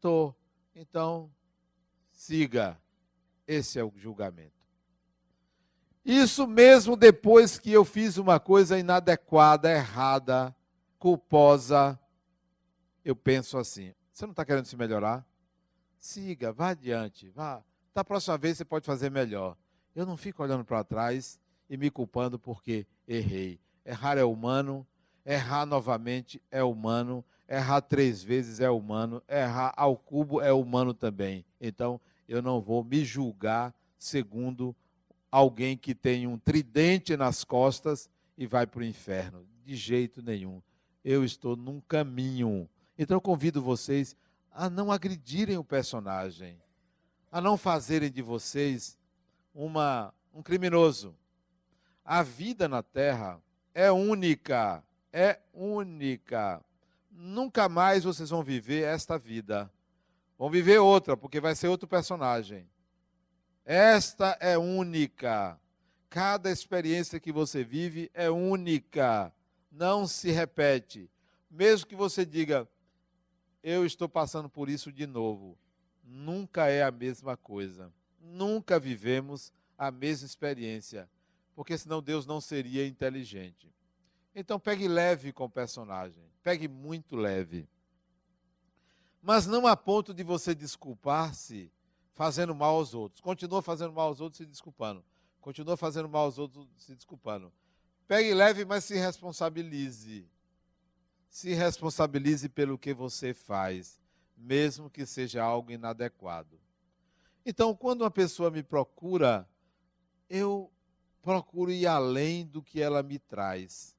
[0.00, 0.34] Tô.
[0.74, 1.30] Então,
[2.12, 2.80] siga.
[3.46, 4.59] Esse é o julgamento.
[6.04, 10.54] Isso mesmo depois que eu fiz uma coisa inadequada, errada,
[10.98, 11.98] culposa,
[13.04, 15.26] eu penso assim: você não está querendo se melhorar?
[15.98, 17.62] Siga, vá adiante, vá.
[17.94, 19.56] Da próxima vez você pode fazer melhor.
[19.94, 23.60] Eu não fico olhando para trás e me culpando porque errei.
[23.84, 24.86] Errar é humano,
[25.24, 31.44] errar novamente é humano, errar três vezes é humano, errar ao cubo é humano também.
[31.60, 34.74] Então, eu não vou me julgar segundo
[35.30, 39.46] alguém que tem um tridente nas costas e vai para o inferno.
[39.64, 40.60] De jeito nenhum.
[41.04, 42.68] Eu estou num caminho
[43.00, 44.14] então eu convido vocês
[44.52, 46.60] a não agredirem o personagem,
[47.32, 48.98] a não fazerem de vocês
[49.54, 51.16] uma, um criminoso.
[52.04, 53.40] A vida na terra
[53.72, 56.62] é única, é única.
[57.10, 59.72] Nunca mais vocês vão viver esta vida.
[60.36, 62.68] Vão viver outra, porque vai ser outro personagem.
[63.72, 65.56] Esta é única.
[66.08, 69.32] Cada experiência que você vive é única.
[69.70, 71.08] Não se repete.
[71.48, 72.68] Mesmo que você diga,
[73.62, 75.56] eu estou passando por isso de novo.
[76.02, 77.92] Nunca é a mesma coisa.
[78.20, 81.08] Nunca vivemos a mesma experiência,
[81.54, 83.72] porque senão Deus não seria inteligente.
[84.34, 87.68] Então pegue leve com o personagem, pegue muito leve.
[89.22, 91.70] Mas não a ponto de você desculpar-se
[92.20, 93.22] fazendo mal aos outros.
[93.22, 95.02] Continua fazendo mal aos outros se desculpando.
[95.40, 97.50] Continua fazendo mal aos outros se desculpando.
[98.06, 100.28] Pegue leve, mas se responsabilize
[101.30, 103.98] se responsabilize pelo que você faz,
[104.36, 106.60] mesmo que seja algo inadequado.
[107.46, 109.48] Então, quando uma pessoa me procura,
[110.28, 110.70] eu
[111.22, 113.96] procuro ir além do que ela me traz.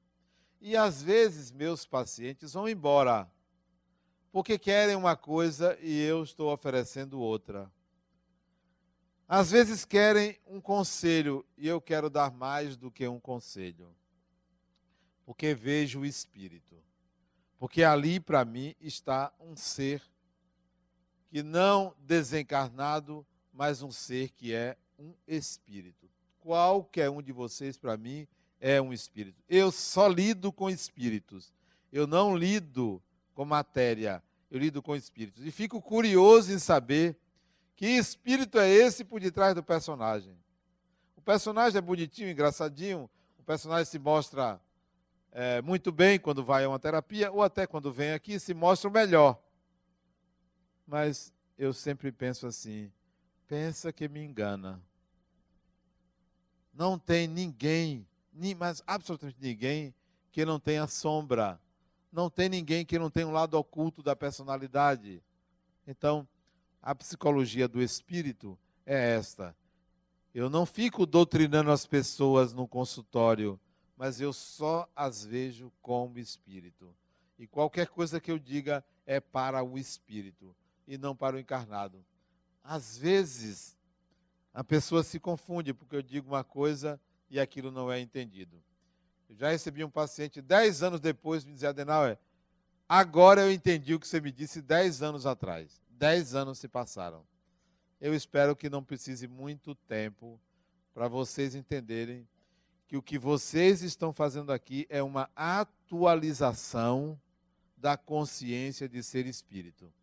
[0.60, 3.28] E às vezes meus pacientes vão embora
[4.30, 7.68] porque querem uma coisa e eu estou oferecendo outra.
[9.34, 13.88] Às vezes querem um conselho e eu quero dar mais do que um conselho,
[15.24, 16.76] porque vejo o espírito.
[17.58, 20.02] Porque ali para mim está um ser
[21.30, 26.10] que não desencarnado, mas um ser que é um espírito.
[26.38, 28.28] Qualquer um de vocês para mim
[28.60, 29.42] é um espírito.
[29.48, 31.54] Eu só lido com espíritos.
[31.90, 35.42] Eu não lido com matéria, eu lido com espíritos.
[35.42, 37.16] E fico curioso em saber
[37.74, 40.36] que espírito é esse por detrás do personagem.
[41.16, 43.08] O personagem é bonitinho, engraçadinho,
[43.38, 44.60] o personagem se mostra
[45.32, 48.88] é, muito bem quando vai a uma terapia, ou até quando vem aqui, se mostra
[48.88, 49.42] o melhor.
[50.86, 52.92] Mas eu sempre penso assim:
[53.48, 54.82] pensa que me engana.
[56.72, 58.06] Não tem ninguém,
[58.56, 59.94] mas absolutamente ninguém,
[60.30, 61.60] que não tenha sombra.
[62.10, 65.22] Não tem ninguém que não tenha um lado oculto da personalidade.
[65.86, 66.28] Então,
[66.82, 69.56] a psicologia do espírito é esta.
[70.34, 73.60] Eu não fico doutrinando as pessoas no consultório,
[73.96, 76.92] mas eu só as vejo como espírito.
[77.38, 80.54] E qualquer coisa que eu diga é para o espírito
[80.86, 82.04] e não para o encarnado.
[82.64, 83.76] Às vezes,
[84.52, 88.62] a pessoa se confunde porque eu digo uma coisa e aquilo não é entendido.
[89.28, 92.18] Eu já recebi um paciente dez anos depois me dizer, Adenauer,
[92.88, 95.80] agora eu entendi o que você me disse dez anos atrás.
[96.02, 97.24] Dez anos se passaram.
[98.00, 100.36] Eu espero que não precise muito tempo
[100.92, 102.26] para vocês entenderem
[102.88, 107.16] que o que vocês estão fazendo aqui é uma atualização
[107.76, 109.94] da consciência de ser espírito.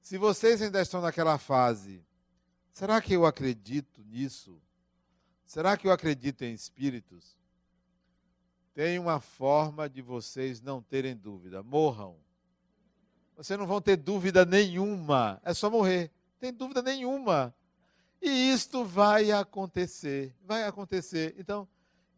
[0.00, 2.00] Se vocês ainda estão naquela fase,
[2.72, 4.62] será que eu acredito nisso?
[5.44, 7.36] Será que eu acredito em espíritos?
[8.72, 12.27] Tem uma forma de vocês não terem dúvida: morram.
[13.38, 16.10] Vocês não vão ter dúvida nenhuma, é só morrer.
[16.40, 17.54] Tem dúvida nenhuma.
[18.20, 21.36] E isto vai acontecer, vai acontecer.
[21.38, 21.68] Então,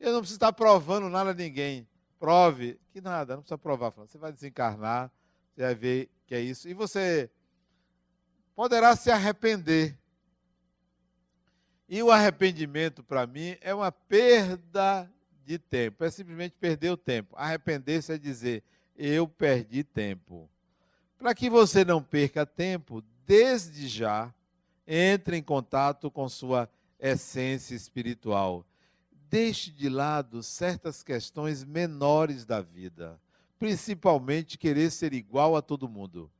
[0.01, 1.87] eu não preciso estar provando nada a ninguém.
[2.19, 3.91] Prove que nada, não precisa provar.
[3.91, 5.13] Você vai desencarnar,
[5.55, 6.67] você vai ver que é isso.
[6.67, 7.31] E você
[8.57, 9.99] poderá se arrepender.
[11.87, 15.13] E o arrependimento, para mim, é uma perda
[15.45, 16.03] de tempo.
[16.03, 17.37] É simplesmente perder o tempo.
[17.37, 18.65] Arrepender-se é dizer,
[18.97, 20.50] eu perdi tempo.
[21.21, 24.35] Para que você não perca tempo, desde já,
[24.87, 26.67] entre em contato com sua
[26.99, 28.65] essência espiritual.
[29.29, 33.21] Deixe de lado certas questões menores da vida,
[33.59, 36.31] principalmente querer ser igual a todo mundo.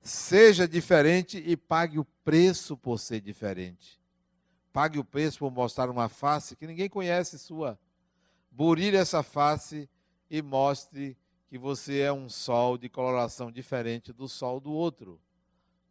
[0.00, 4.00] Seja diferente e pague o preço por ser diferente.
[4.72, 7.78] Pague o preço por mostrar uma face que ninguém conhece sua.
[8.50, 9.86] Burilhe essa face
[10.30, 11.14] e mostre
[11.50, 15.20] que você é um sol de coloração diferente do sol do outro.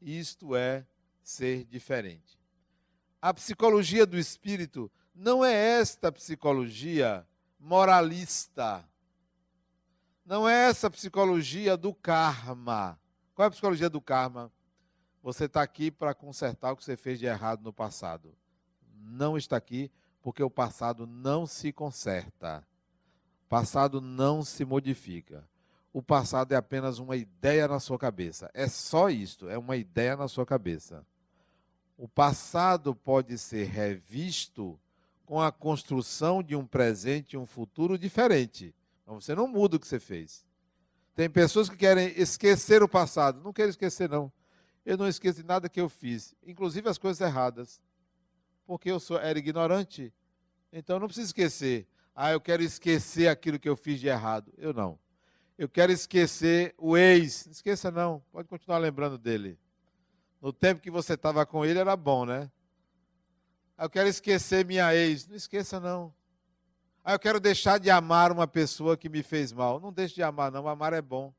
[0.02, 0.84] Isto é
[1.22, 2.40] ser diferente.
[3.22, 7.28] A psicologia do espírito não é esta psicologia
[7.60, 8.84] moralista.
[10.26, 13.00] Não é essa psicologia do karma
[13.40, 14.52] qual é a psicologia do karma?
[15.24, 18.36] Você está aqui para consertar o que você fez de errado no passado.
[18.94, 19.90] Não está aqui
[20.22, 22.68] porque o passado não se conserta.
[23.48, 25.49] Passado não se modifica.
[25.92, 28.50] O passado é apenas uma ideia na sua cabeça.
[28.54, 31.06] É só isto, é uma ideia na sua cabeça.
[31.98, 34.80] O passado pode ser revisto
[35.26, 38.74] com a construção de um presente e um futuro diferente.
[39.06, 40.46] Mas você não muda o que você fez.
[41.16, 43.42] Tem pessoas que querem esquecer o passado.
[43.42, 44.32] Não quero esquecer, não.
[44.86, 47.82] Eu não esqueço de nada que eu fiz, inclusive as coisas erradas.
[48.66, 50.14] Porque eu sou, era ignorante.
[50.72, 51.88] Então não preciso esquecer.
[52.16, 54.54] Ah, eu quero esquecer aquilo que eu fiz de errado.
[54.58, 54.98] Eu não.
[55.60, 57.46] Eu quero esquecer o ex.
[57.46, 58.24] Não esqueça, não.
[58.32, 59.60] Pode continuar lembrando dele.
[60.42, 62.50] No tempo que você estava com ele era bom, né?
[63.78, 65.28] Ah, eu quero esquecer minha ex.
[65.28, 66.14] Não esqueça, não.
[67.04, 69.82] Ah, eu quero deixar de amar uma pessoa que me fez mal.
[69.82, 70.66] Não deixe de amar, não.
[70.66, 71.34] Amar é bom.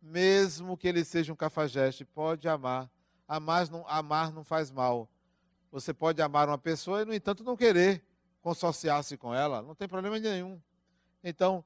[0.00, 2.90] Mesmo que ele seja um cafajeste, pode amar.
[3.28, 5.06] Amar não, amar não faz mal.
[5.70, 8.02] Você pode amar uma pessoa e, no entanto, não querer
[8.40, 9.60] consorciar-se com ela.
[9.60, 10.58] Não tem problema nenhum.
[11.22, 11.62] Então,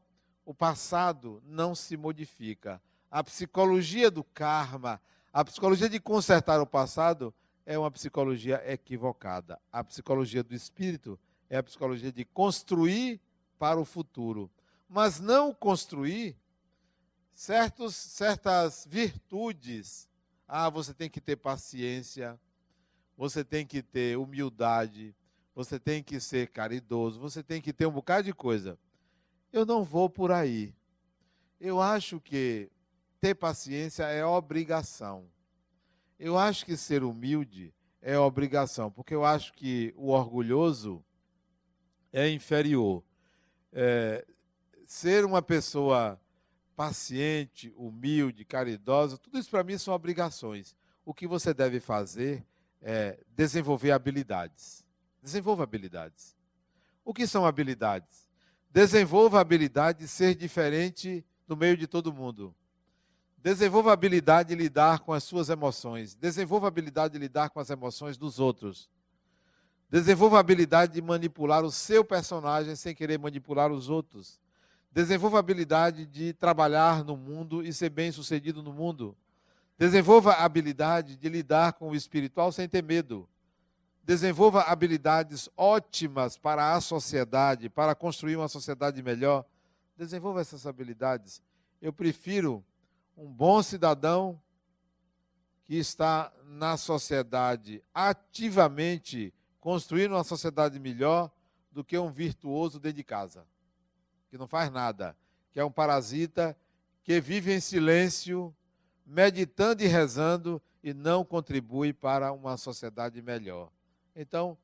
[0.49, 2.81] o passado não se modifica.
[3.11, 4.99] A psicologia do karma,
[5.31, 7.35] a psicologia de consertar o passado,
[7.67, 9.61] é uma psicologia equivocada.
[9.71, 13.21] A psicologia do espírito é a psicologia de construir
[13.59, 14.51] para o futuro.
[14.89, 16.35] Mas não construir
[17.35, 20.09] certos, certas virtudes.
[20.49, 22.41] Ah, você tem que ter paciência,
[23.19, 25.15] você tem que ter humildade,
[25.55, 28.79] você tem que ser caridoso, você tem que ter um bocado de coisa.
[29.53, 30.75] Eu não vou por aí.
[31.61, 32.71] Eu acho que
[33.21, 35.29] ter paciência é obrigação.
[36.19, 41.05] Eu acho que ser humilde é obrigação, porque eu acho que o orgulhoso
[42.13, 43.03] é inferior.
[43.73, 44.27] É,
[44.87, 46.21] ser uma pessoa
[46.77, 50.77] paciente, humilde, caridosa, tudo isso para mim são obrigações.
[51.05, 52.47] O que você deve fazer
[52.81, 54.87] é desenvolver habilidades.
[55.21, 56.37] Desenvolva habilidades.
[57.05, 58.28] O que são habilidades?
[58.71, 62.55] Desenvolva a habilidade de ser diferente no meio de todo mundo.
[63.39, 66.15] Desenvolva a habilidade de lidar com as suas emoções.
[66.15, 68.91] Desenvolva a habilidade de lidar com as emoções dos outros.
[69.91, 74.39] Desenvolva a habilidade de manipular o seu personagem sem querer manipular os outros.
[74.93, 79.17] Desenvolva a habilidade de trabalhar no mundo e ser bem-sucedido no mundo.
[79.79, 83.29] Desenvolva a habilidade de lidar com o espiritual sem ter medo.
[84.09, 89.45] Desenvolva habilidades ótimas para a sociedade, para construir uma sociedade melhor.
[89.99, 91.43] Desenvolva essas habilidades.
[91.79, 92.65] Eu prefiro
[93.15, 94.41] um bom cidadão
[95.63, 99.31] que está na sociedade ativamente
[99.61, 101.31] construindo uma sociedade melhor
[101.71, 103.45] do que um virtuoso dentro de casa,
[104.31, 105.15] que não faz nada,
[105.53, 106.57] que é um parasita
[107.05, 108.57] que vive em silêncio,
[109.05, 113.71] meditando e rezando e não contribui para uma sociedade melhor.
[114.21, 114.59] Então,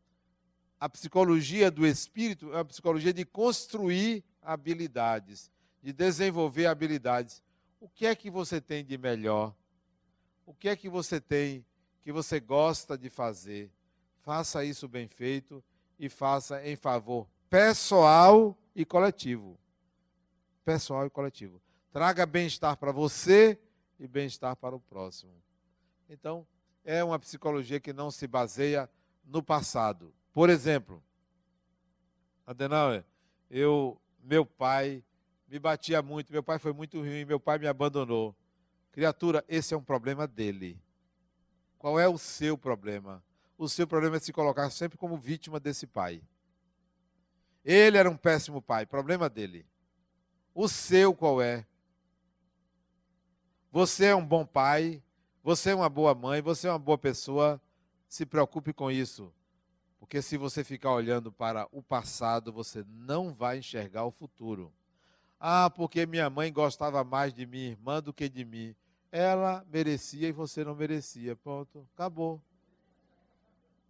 [0.81, 5.49] a psicologia do espírito é a psicologia de construir habilidades,
[5.81, 7.41] de desenvolver habilidades.
[7.81, 9.55] O que é que você tem de melhor?
[10.45, 11.65] O que é que você tem
[12.03, 13.71] que você gosta de fazer?
[14.23, 15.63] Faça isso bem feito
[16.01, 19.57] e faça em favor pessoal e coletivo.
[20.65, 21.63] Pessoal e coletivo.
[21.93, 23.57] Traga bem-estar para você
[24.01, 25.33] e bem-estar para o próximo.
[26.09, 26.45] Então,
[26.85, 28.91] é uma psicologia que não se baseia
[29.25, 30.13] no passado.
[30.33, 31.03] Por exemplo,
[32.47, 33.05] Adenauer,
[33.51, 35.03] eu, meu pai
[35.49, 38.35] me batia muito, meu pai foi muito ruim, meu pai me abandonou.
[38.93, 40.81] Criatura, esse é um problema dele.
[41.79, 43.23] Qual é o seu problema?
[43.57, 46.23] O seu problema é se colocar sempre como vítima desse pai.
[47.65, 49.67] Ele era um péssimo pai, problema dele.
[50.55, 51.67] O seu qual é?
[53.73, 55.03] Você é um bom pai,
[55.43, 57.61] você é uma boa mãe, você é uma boa pessoa,
[58.15, 59.33] se preocupe com isso.
[59.99, 64.73] Porque se você ficar olhando para o passado, você não vai enxergar o futuro.
[65.41, 68.73] Ah, porque minha mãe gostava mais de minha irmã do que de mim.
[69.11, 71.35] Ela merecia e você não merecia.
[71.35, 72.41] Pronto, acabou.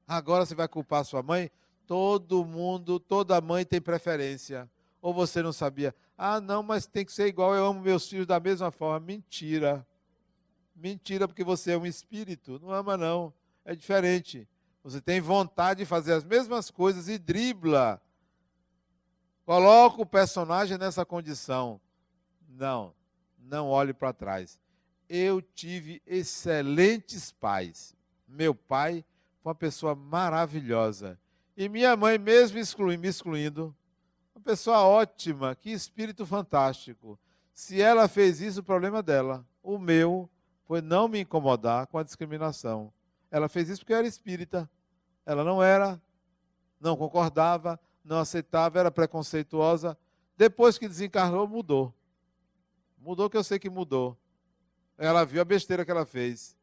[0.09, 1.51] Agora você vai culpar sua mãe?
[1.87, 4.71] Todo mundo, toda mãe tem preferência.
[5.03, 5.95] Ou você não sabia?
[6.17, 7.55] Ah, não, mas tem que ser igual.
[7.55, 9.05] Eu amo meus filhos da mesma forma.
[9.05, 9.87] Mentira.
[10.75, 12.59] Mentira, porque você é um espírito.
[12.59, 13.35] Não ama, não
[13.65, 14.49] é diferente.
[14.83, 18.01] Você tem vontade de fazer as mesmas coisas e dribla.
[19.47, 21.81] Coloca o personagem nessa condição.
[22.49, 22.95] Não,
[23.39, 24.59] não olhe para trás.
[25.09, 27.97] Eu tive excelentes pais.
[28.29, 29.05] Meu pai
[29.43, 31.19] foi uma pessoa maravilhosa.
[31.57, 33.77] E minha mãe, mesmo excluindo, me excluindo,
[34.35, 37.19] uma pessoa ótima, que espírito fantástico.
[37.53, 39.47] Se ela fez isso, o problema dela.
[39.63, 40.29] O meu
[40.65, 42.93] foi não me incomodar com a discriminação.
[43.35, 44.71] Ela fez isso porque era espírita.
[45.27, 46.01] Ela não era,
[46.79, 49.99] não concordava, não aceitava, era preconceituosa.
[50.37, 51.93] Depois que desencarnou, mudou.
[52.97, 54.17] Mudou que eu sei que mudou.
[54.97, 56.57] Ela viu a besteira que ela fez.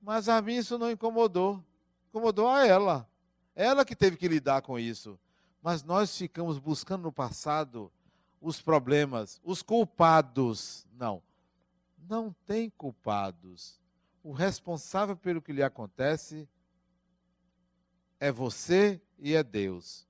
[0.00, 1.62] Mas a mim isso não incomodou.
[2.08, 3.06] Incomodou a ela.
[3.54, 5.20] Ela que teve que lidar com isso.
[5.60, 7.92] Mas nós ficamos buscando no passado
[8.40, 10.86] os problemas, os culpados.
[10.96, 11.22] Não.
[12.08, 13.83] Não tem culpados
[14.24, 16.48] o responsável pelo que lhe acontece
[18.18, 20.08] é você e é Deus.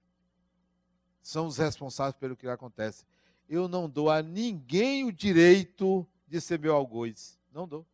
[1.20, 3.04] São os responsáveis pelo que lhe acontece.
[3.48, 7.40] Eu não dou a ninguém o direito de ser meu algoz.
[7.52, 7.84] Não dou.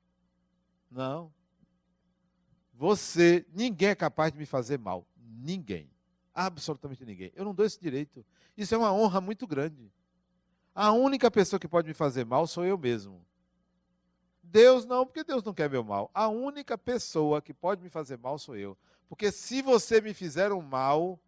[0.91, 1.33] Não.
[2.75, 5.07] Você, ninguém é capaz de me fazer mal.
[5.16, 5.91] Ninguém.
[6.35, 7.33] Absolutamente ninguém.
[7.35, 8.27] Eu não dou esse direito.
[8.59, 9.91] Isso é uma honra muito grande.
[10.75, 13.25] A única pessoa que pode me fazer mal sou eu mesmo.
[14.51, 16.11] Deus não, porque Deus não quer meu mal.
[16.12, 18.76] A única pessoa que pode me fazer mal sou eu.
[19.09, 21.18] Porque se você me fizer um mal,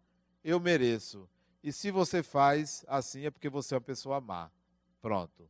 [0.43, 1.27] eu mereço.
[1.63, 4.51] E se você faz assim, é porque você é uma pessoa má.
[5.01, 5.49] Pronto.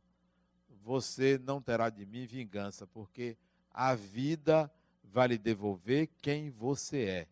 [0.82, 3.36] Você não terá de mim vingança, porque
[3.72, 4.70] a vida
[5.02, 7.28] vai lhe devolver quem você é.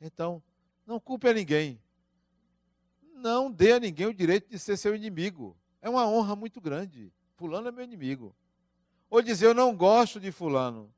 [0.00, 0.40] Então,
[0.86, 1.80] não culpe a ninguém.
[3.14, 5.56] Não dê a ninguém o direito de ser seu inimigo.
[5.82, 7.12] É uma honra muito grande.
[7.34, 8.34] Fulano é meu inimigo.
[9.10, 10.92] Ou dizer, eu não gosto de fulano.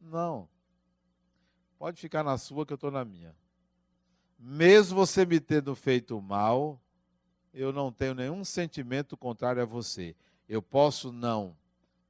[0.00, 0.48] Não.
[1.78, 3.34] Pode ficar na sua que eu estou na minha.
[4.38, 6.80] Mesmo você me tendo feito mal,
[7.52, 10.14] eu não tenho nenhum sentimento contrário a você.
[10.48, 11.56] Eu posso não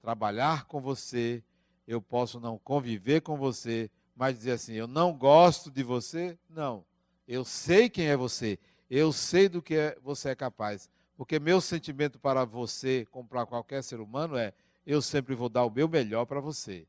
[0.00, 1.42] trabalhar com você,
[1.86, 6.84] eu posso não conviver com você, mas dizer assim, eu não gosto de você, não.
[7.26, 8.58] Eu sei quem é você,
[8.90, 10.90] eu sei do que é, você é capaz.
[11.16, 14.52] Porque meu sentimento para você, como para qualquer ser humano, é
[14.86, 16.86] eu sempre vou dar o meu melhor para você.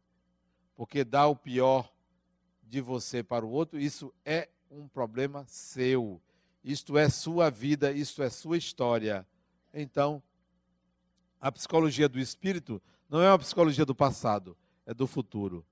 [0.75, 1.91] Porque dar o pior
[2.63, 6.21] de você para o outro, isso é um problema seu.
[6.63, 9.25] Isto é sua vida, isto é sua história.
[9.73, 10.21] Então,
[11.39, 15.65] a psicologia do espírito não é uma psicologia do passado, é do futuro.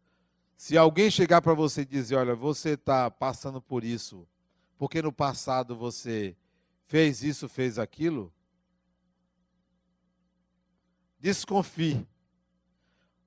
[0.55, 4.28] Se alguém chegar para você e dizer, olha, você está passando por isso,
[4.78, 6.38] porque no passado você
[6.86, 8.32] fez isso, fez aquilo,
[11.19, 12.07] desconfie.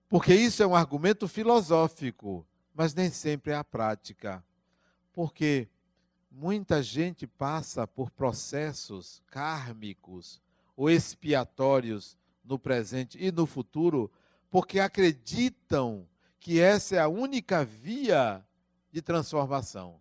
[0.09, 4.45] Porque isso é um argumento filosófico, mas nem sempre é a prática.
[5.13, 5.69] Porque
[6.31, 10.41] muita gente passa por processos kármicos
[10.77, 14.11] ou expiatórios no presente e no futuro,
[14.51, 16.07] porque acreditam
[16.39, 18.45] que essa é a única via
[18.93, 20.01] de transformação.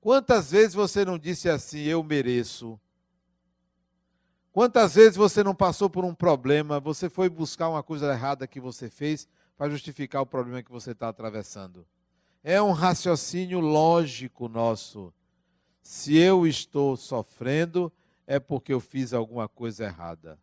[0.00, 2.78] Quantas vezes você não disse assim, eu mereço?
[4.56, 8.58] Quantas vezes você não passou por um problema, você foi buscar uma coisa errada que
[8.58, 11.86] você fez para justificar o problema que você está atravessando?
[12.42, 15.12] É um raciocínio lógico nosso.
[15.82, 17.92] Se eu estou sofrendo,
[18.26, 20.38] é porque eu fiz alguma coisa errada.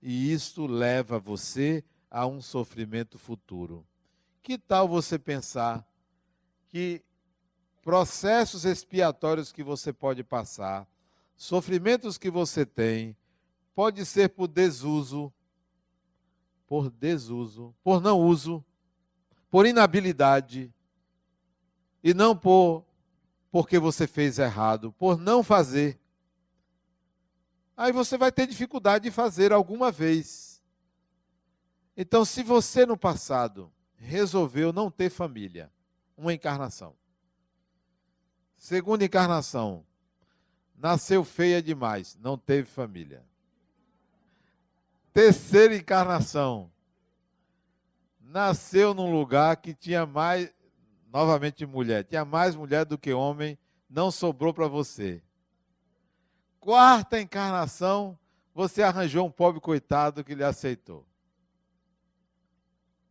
[0.00, 3.86] E isso leva você a um sofrimento futuro.
[4.42, 5.86] Que tal você pensar
[6.68, 7.04] que
[7.82, 10.88] processos expiatórios que você pode passar,
[11.40, 13.16] sofrimentos que você tem,
[13.74, 15.32] pode ser por desuso,
[16.66, 18.62] por desuso, por não uso,
[19.50, 20.70] por inabilidade,
[22.04, 22.84] e não por
[23.50, 25.98] porque você fez errado, por não fazer.
[27.74, 30.62] Aí você vai ter dificuldade de fazer alguma vez.
[31.96, 35.72] Então, se você no passado resolveu não ter família,
[36.18, 36.94] uma encarnação.
[38.58, 39.86] Segunda encarnação,
[40.80, 43.22] nasceu feia demais, não teve família.
[45.12, 46.70] Terceira encarnação,
[48.20, 50.52] nasceu num lugar que tinha mais,
[51.12, 53.58] novamente mulher, tinha mais mulher do que homem,
[53.88, 55.22] não sobrou para você.
[56.58, 58.18] Quarta encarnação,
[58.54, 61.06] você arranjou um pobre coitado que lhe aceitou.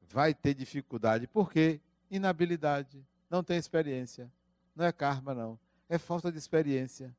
[0.09, 1.27] Vai ter dificuldade.
[1.27, 1.79] Por quê?
[2.09, 3.05] Inabilidade.
[3.29, 4.31] Não tem experiência.
[4.75, 5.59] Não é karma, não.
[5.87, 7.15] É falta de experiência.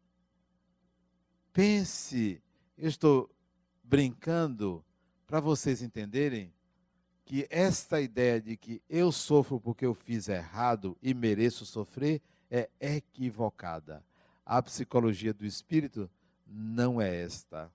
[1.52, 2.40] Pense,
[2.78, 3.30] eu estou
[3.82, 4.84] brincando
[5.26, 6.52] para vocês entenderem
[7.24, 12.20] que esta ideia de que eu sofro porque eu fiz errado e mereço sofrer
[12.50, 14.04] é equivocada.
[14.44, 16.10] A psicologia do espírito
[16.46, 17.70] não é esta.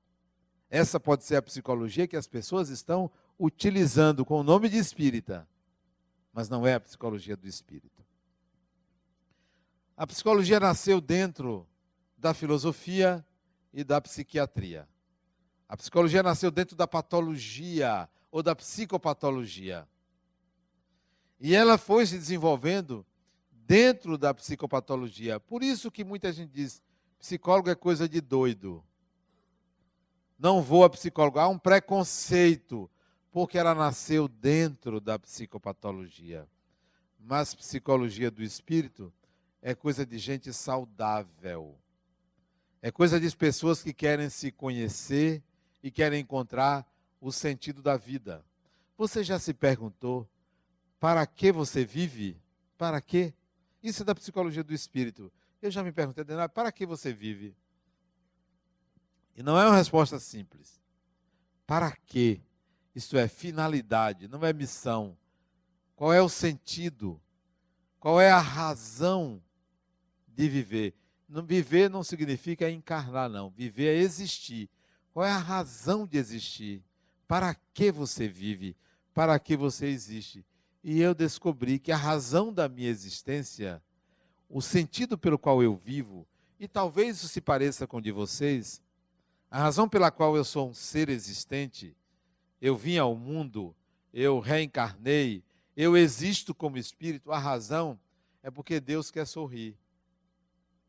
[0.70, 3.10] Essa pode ser a psicologia que as pessoas estão
[3.40, 5.48] utilizando com o nome de espírita,
[6.34, 8.04] mas não é a psicologia do espírito.
[9.96, 11.66] A psicologia nasceu dentro
[12.18, 13.26] da filosofia
[13.76, 14.88] e da psiquiatria.
[15.68, 19.86] A psicologia nasceu dentro da patologia ou da psicopatologia.
[21.38, 23.06] E ela foi se desenvolvendo
[23.52, 25.42] dentro da psicopatologia.
[25.42, 26.82] Por isso que muita gente diz:
[27.20, 28.82] psicólogo é coisa de doido.
[30.40, 31.40] Não vou a psicólogo.
[31.40, 32.90] Há um preconceito,
[33.30, 36.48] porque ela nasceu dentro da psicopatologia.
[37.20, 39.12] Mas psicologia do espírito
[39.62, 41.78] é coisa de gente saudável.
[42.86, 45.42] É coisa de pessoas que querem se conhecer
[45.82, 46.88] e querem encontrar
[47.20, 48.46] o sentido da vida.
[48.96, 50.30] Você já se perguntou
[51.00, 52.40] para que você vive?
[52.78, 53.34] Para quê?
[53.82, 55.34] Isso é da psicologia do espírito.
[55.64, 56.24] Eu já me perguntei,
[56.54, 57.56] para que você vive?
[59.36, 60.80] E não é uma resposta simples.
[61.66, 62.40] Para quê?
[62.94, 65.18] Isso é finalidade, não é missão.
[65.96, 67.20] Qual é o sentido?
[68.00, 69.42] Qual é a razão
[70.28, 70.94] de viver?
[71.28, 73.50] Viver não significa encarnar, não.
[73.50, 74.70] Viver é existir.
[75.14, 76.84] Qual é a razão de existir?
[77.28, 78.76] Para que você vive?
[79.14, 80.46] Para que você existe?
[80.84, 83.82] E eu descobri que a razão da minha existência,
[84.50, 86.28] o sentido pelo qual eu vivo,
[86.60, 88.82] e talvez isso se pareça com o de vocês,
[89.50, 91.96] a razão pela qual eu sou um ser existente,
[92.62, 93.76] eu vim ao mundo,
[94.14, 95.44] eu reencarnei,
[95.76, 98.00] eu existo como espírito, a razão
[98.44, 99.76] é porque Deus quer sorrir.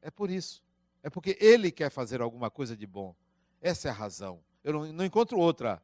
[0.03, 0.63] É por isso.
[1.03, 3.15] É porque Ele quer fazer alguma coisa de bom.
[3.61, 4.41] Essa é a razão.
[4.63, 5.83] Eu não, não encontro outra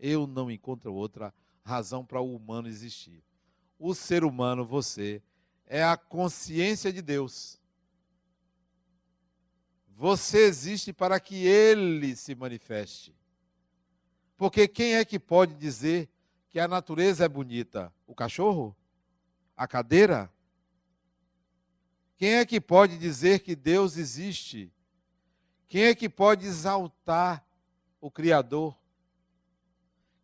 [0.00, 3.22] eu não encontro outra razão para o humano existir.
[3.78, 5.22] O ser humano, você,
[5.66, 7.60] é a consciência de Deus.
[9.88, 13.14] Você existe para que ele se manifeste.
[14.36, 16.08] Porque quem é que pode dizer
[16.48, 17.92] que a natureza é bonita?
[18.06, 18.74] O cachorro?
[19.54, 20.32] A cadeira?
[22.20, 24.70] Quem é que pode dizer que Deus existe?
[25.66, 27.42] Quem é que pode exaltar
[27.98, 28.76] o Criador?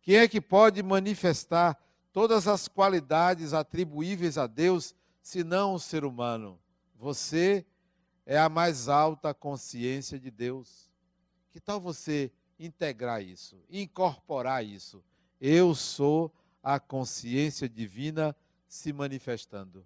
[0.03, 1.75] Quem é que pode manifestar
[2.13, 4.93] todas as qualidades atribuíveis a Deus,
[5.23, 6.59] senão o ser humano?
[6.97, 7.65] Você
[8.27, 10.91] é a mais alta consciência de Deus.
[11.49, 15.03] Que tal você integrar isso, incorporar isso?
[15.41, 16.31] Eu sou
[16.61, 18.35] a consciência divina
[18.67, 19.83] se manifestando,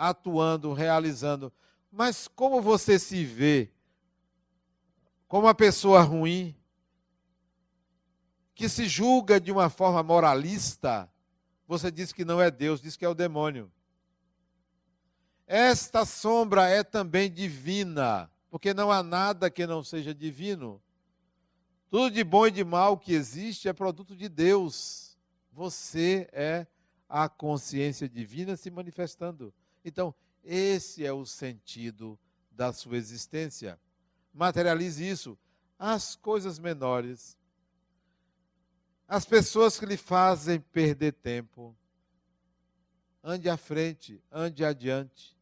[0.00, 1.52] atuando, realizando.
[1.92, 3.70] Mas como você se vê
[5.28, 6.56] como uma pessoa ruim,
[8.54, 11.08] que se julga de uma forma moralista,
[11.68, 13.70] você diz que não é Deus, diz que é o demônio.
[15.46, 20.82] Esta sombra é também divina, porque não há nada que não seja divino.
[21.90, 25.18] Tudo de bom e de mal que existe é produto de Deus.
[25.52, 26.66] Você é
[27.08, 29.52] a consciência divina se manifestando.
[29.84, 32.18] Então, esse é o sentido
[32.50, 33.78] da sua existência.
[34.32, 35.38] Materialize isso.
[35.78, 37.36] As coisas menores,
[39.08, 41.76] as pessoas que lhe fazem perder tempo,
[43.24, 45.36] ande à frente, ande adiante.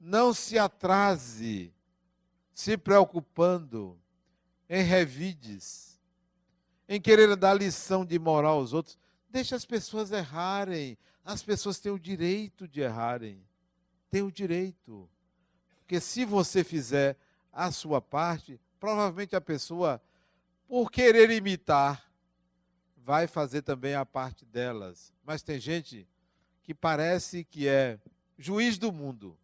[0.00, 1.72] Não se atrase
[2.52, 4.00] se preocupando
[4.68, 6.00] em revides,
[6.88, 8.98] em querer dar lição de moral aos outros.
[9.28, 10.96] Deixe as pessoas errarem.
[11.24, 13.45] As pessoas têm o direito de errarem.
[14.22, 15.08] O direito.
[15.80, 17.16] Porque se você fizer
[17.52, 20.02] a sua parte, provavelmente a pessoa,
[20.66, 22.10] por querer imitar,
[22.96, 25.12] vai fazer também a parte delas.
[25.24, 26.08] Mas tem gente
[26.62, 28.00] que parece que é
[28.36, 29.38] juiz do mundo.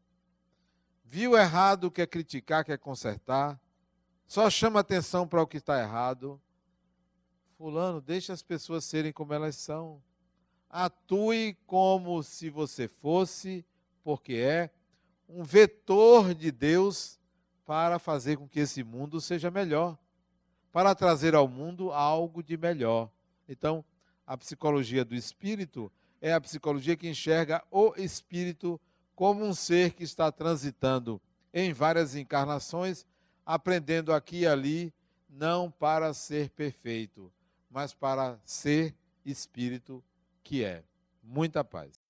[1.05, 3.61] Viu errado, quer criticar, quer consertar,
[4.27, 6.41] só chama atenção para o que está errado.
[7.57, 10.03] Fulano, deixe as pessoas serem como elas são.
[10.69, 13.65] Atue como se você fosse,
[14.03, 14.71] porque é
[15.29, 17.19] um vetor de Deus
[17.65, 19.99] para fazer com que esse mundo seja melhor,
[20.71, 23.11] para trazer ao mundo algo de melhor.
[23.49, 23.85] Então,
[24.27, 25.91] a psicologia do espírito
[26.21, 28.81] é a psicologia que enxerga o espírito
[29.15, 31.21] como um ser que está transitando
[31.53, 33.07] em várias encarnações,
[33.45, 34.93] aprendendo aqui e ali,
[35.29, 37.33] não para ser perfeito,
[37.71, 38.95] mas para ser
[39.25, 40.03] espírito
[40.43, 40.83] que é.
[41.23, 42.02] Muita paz.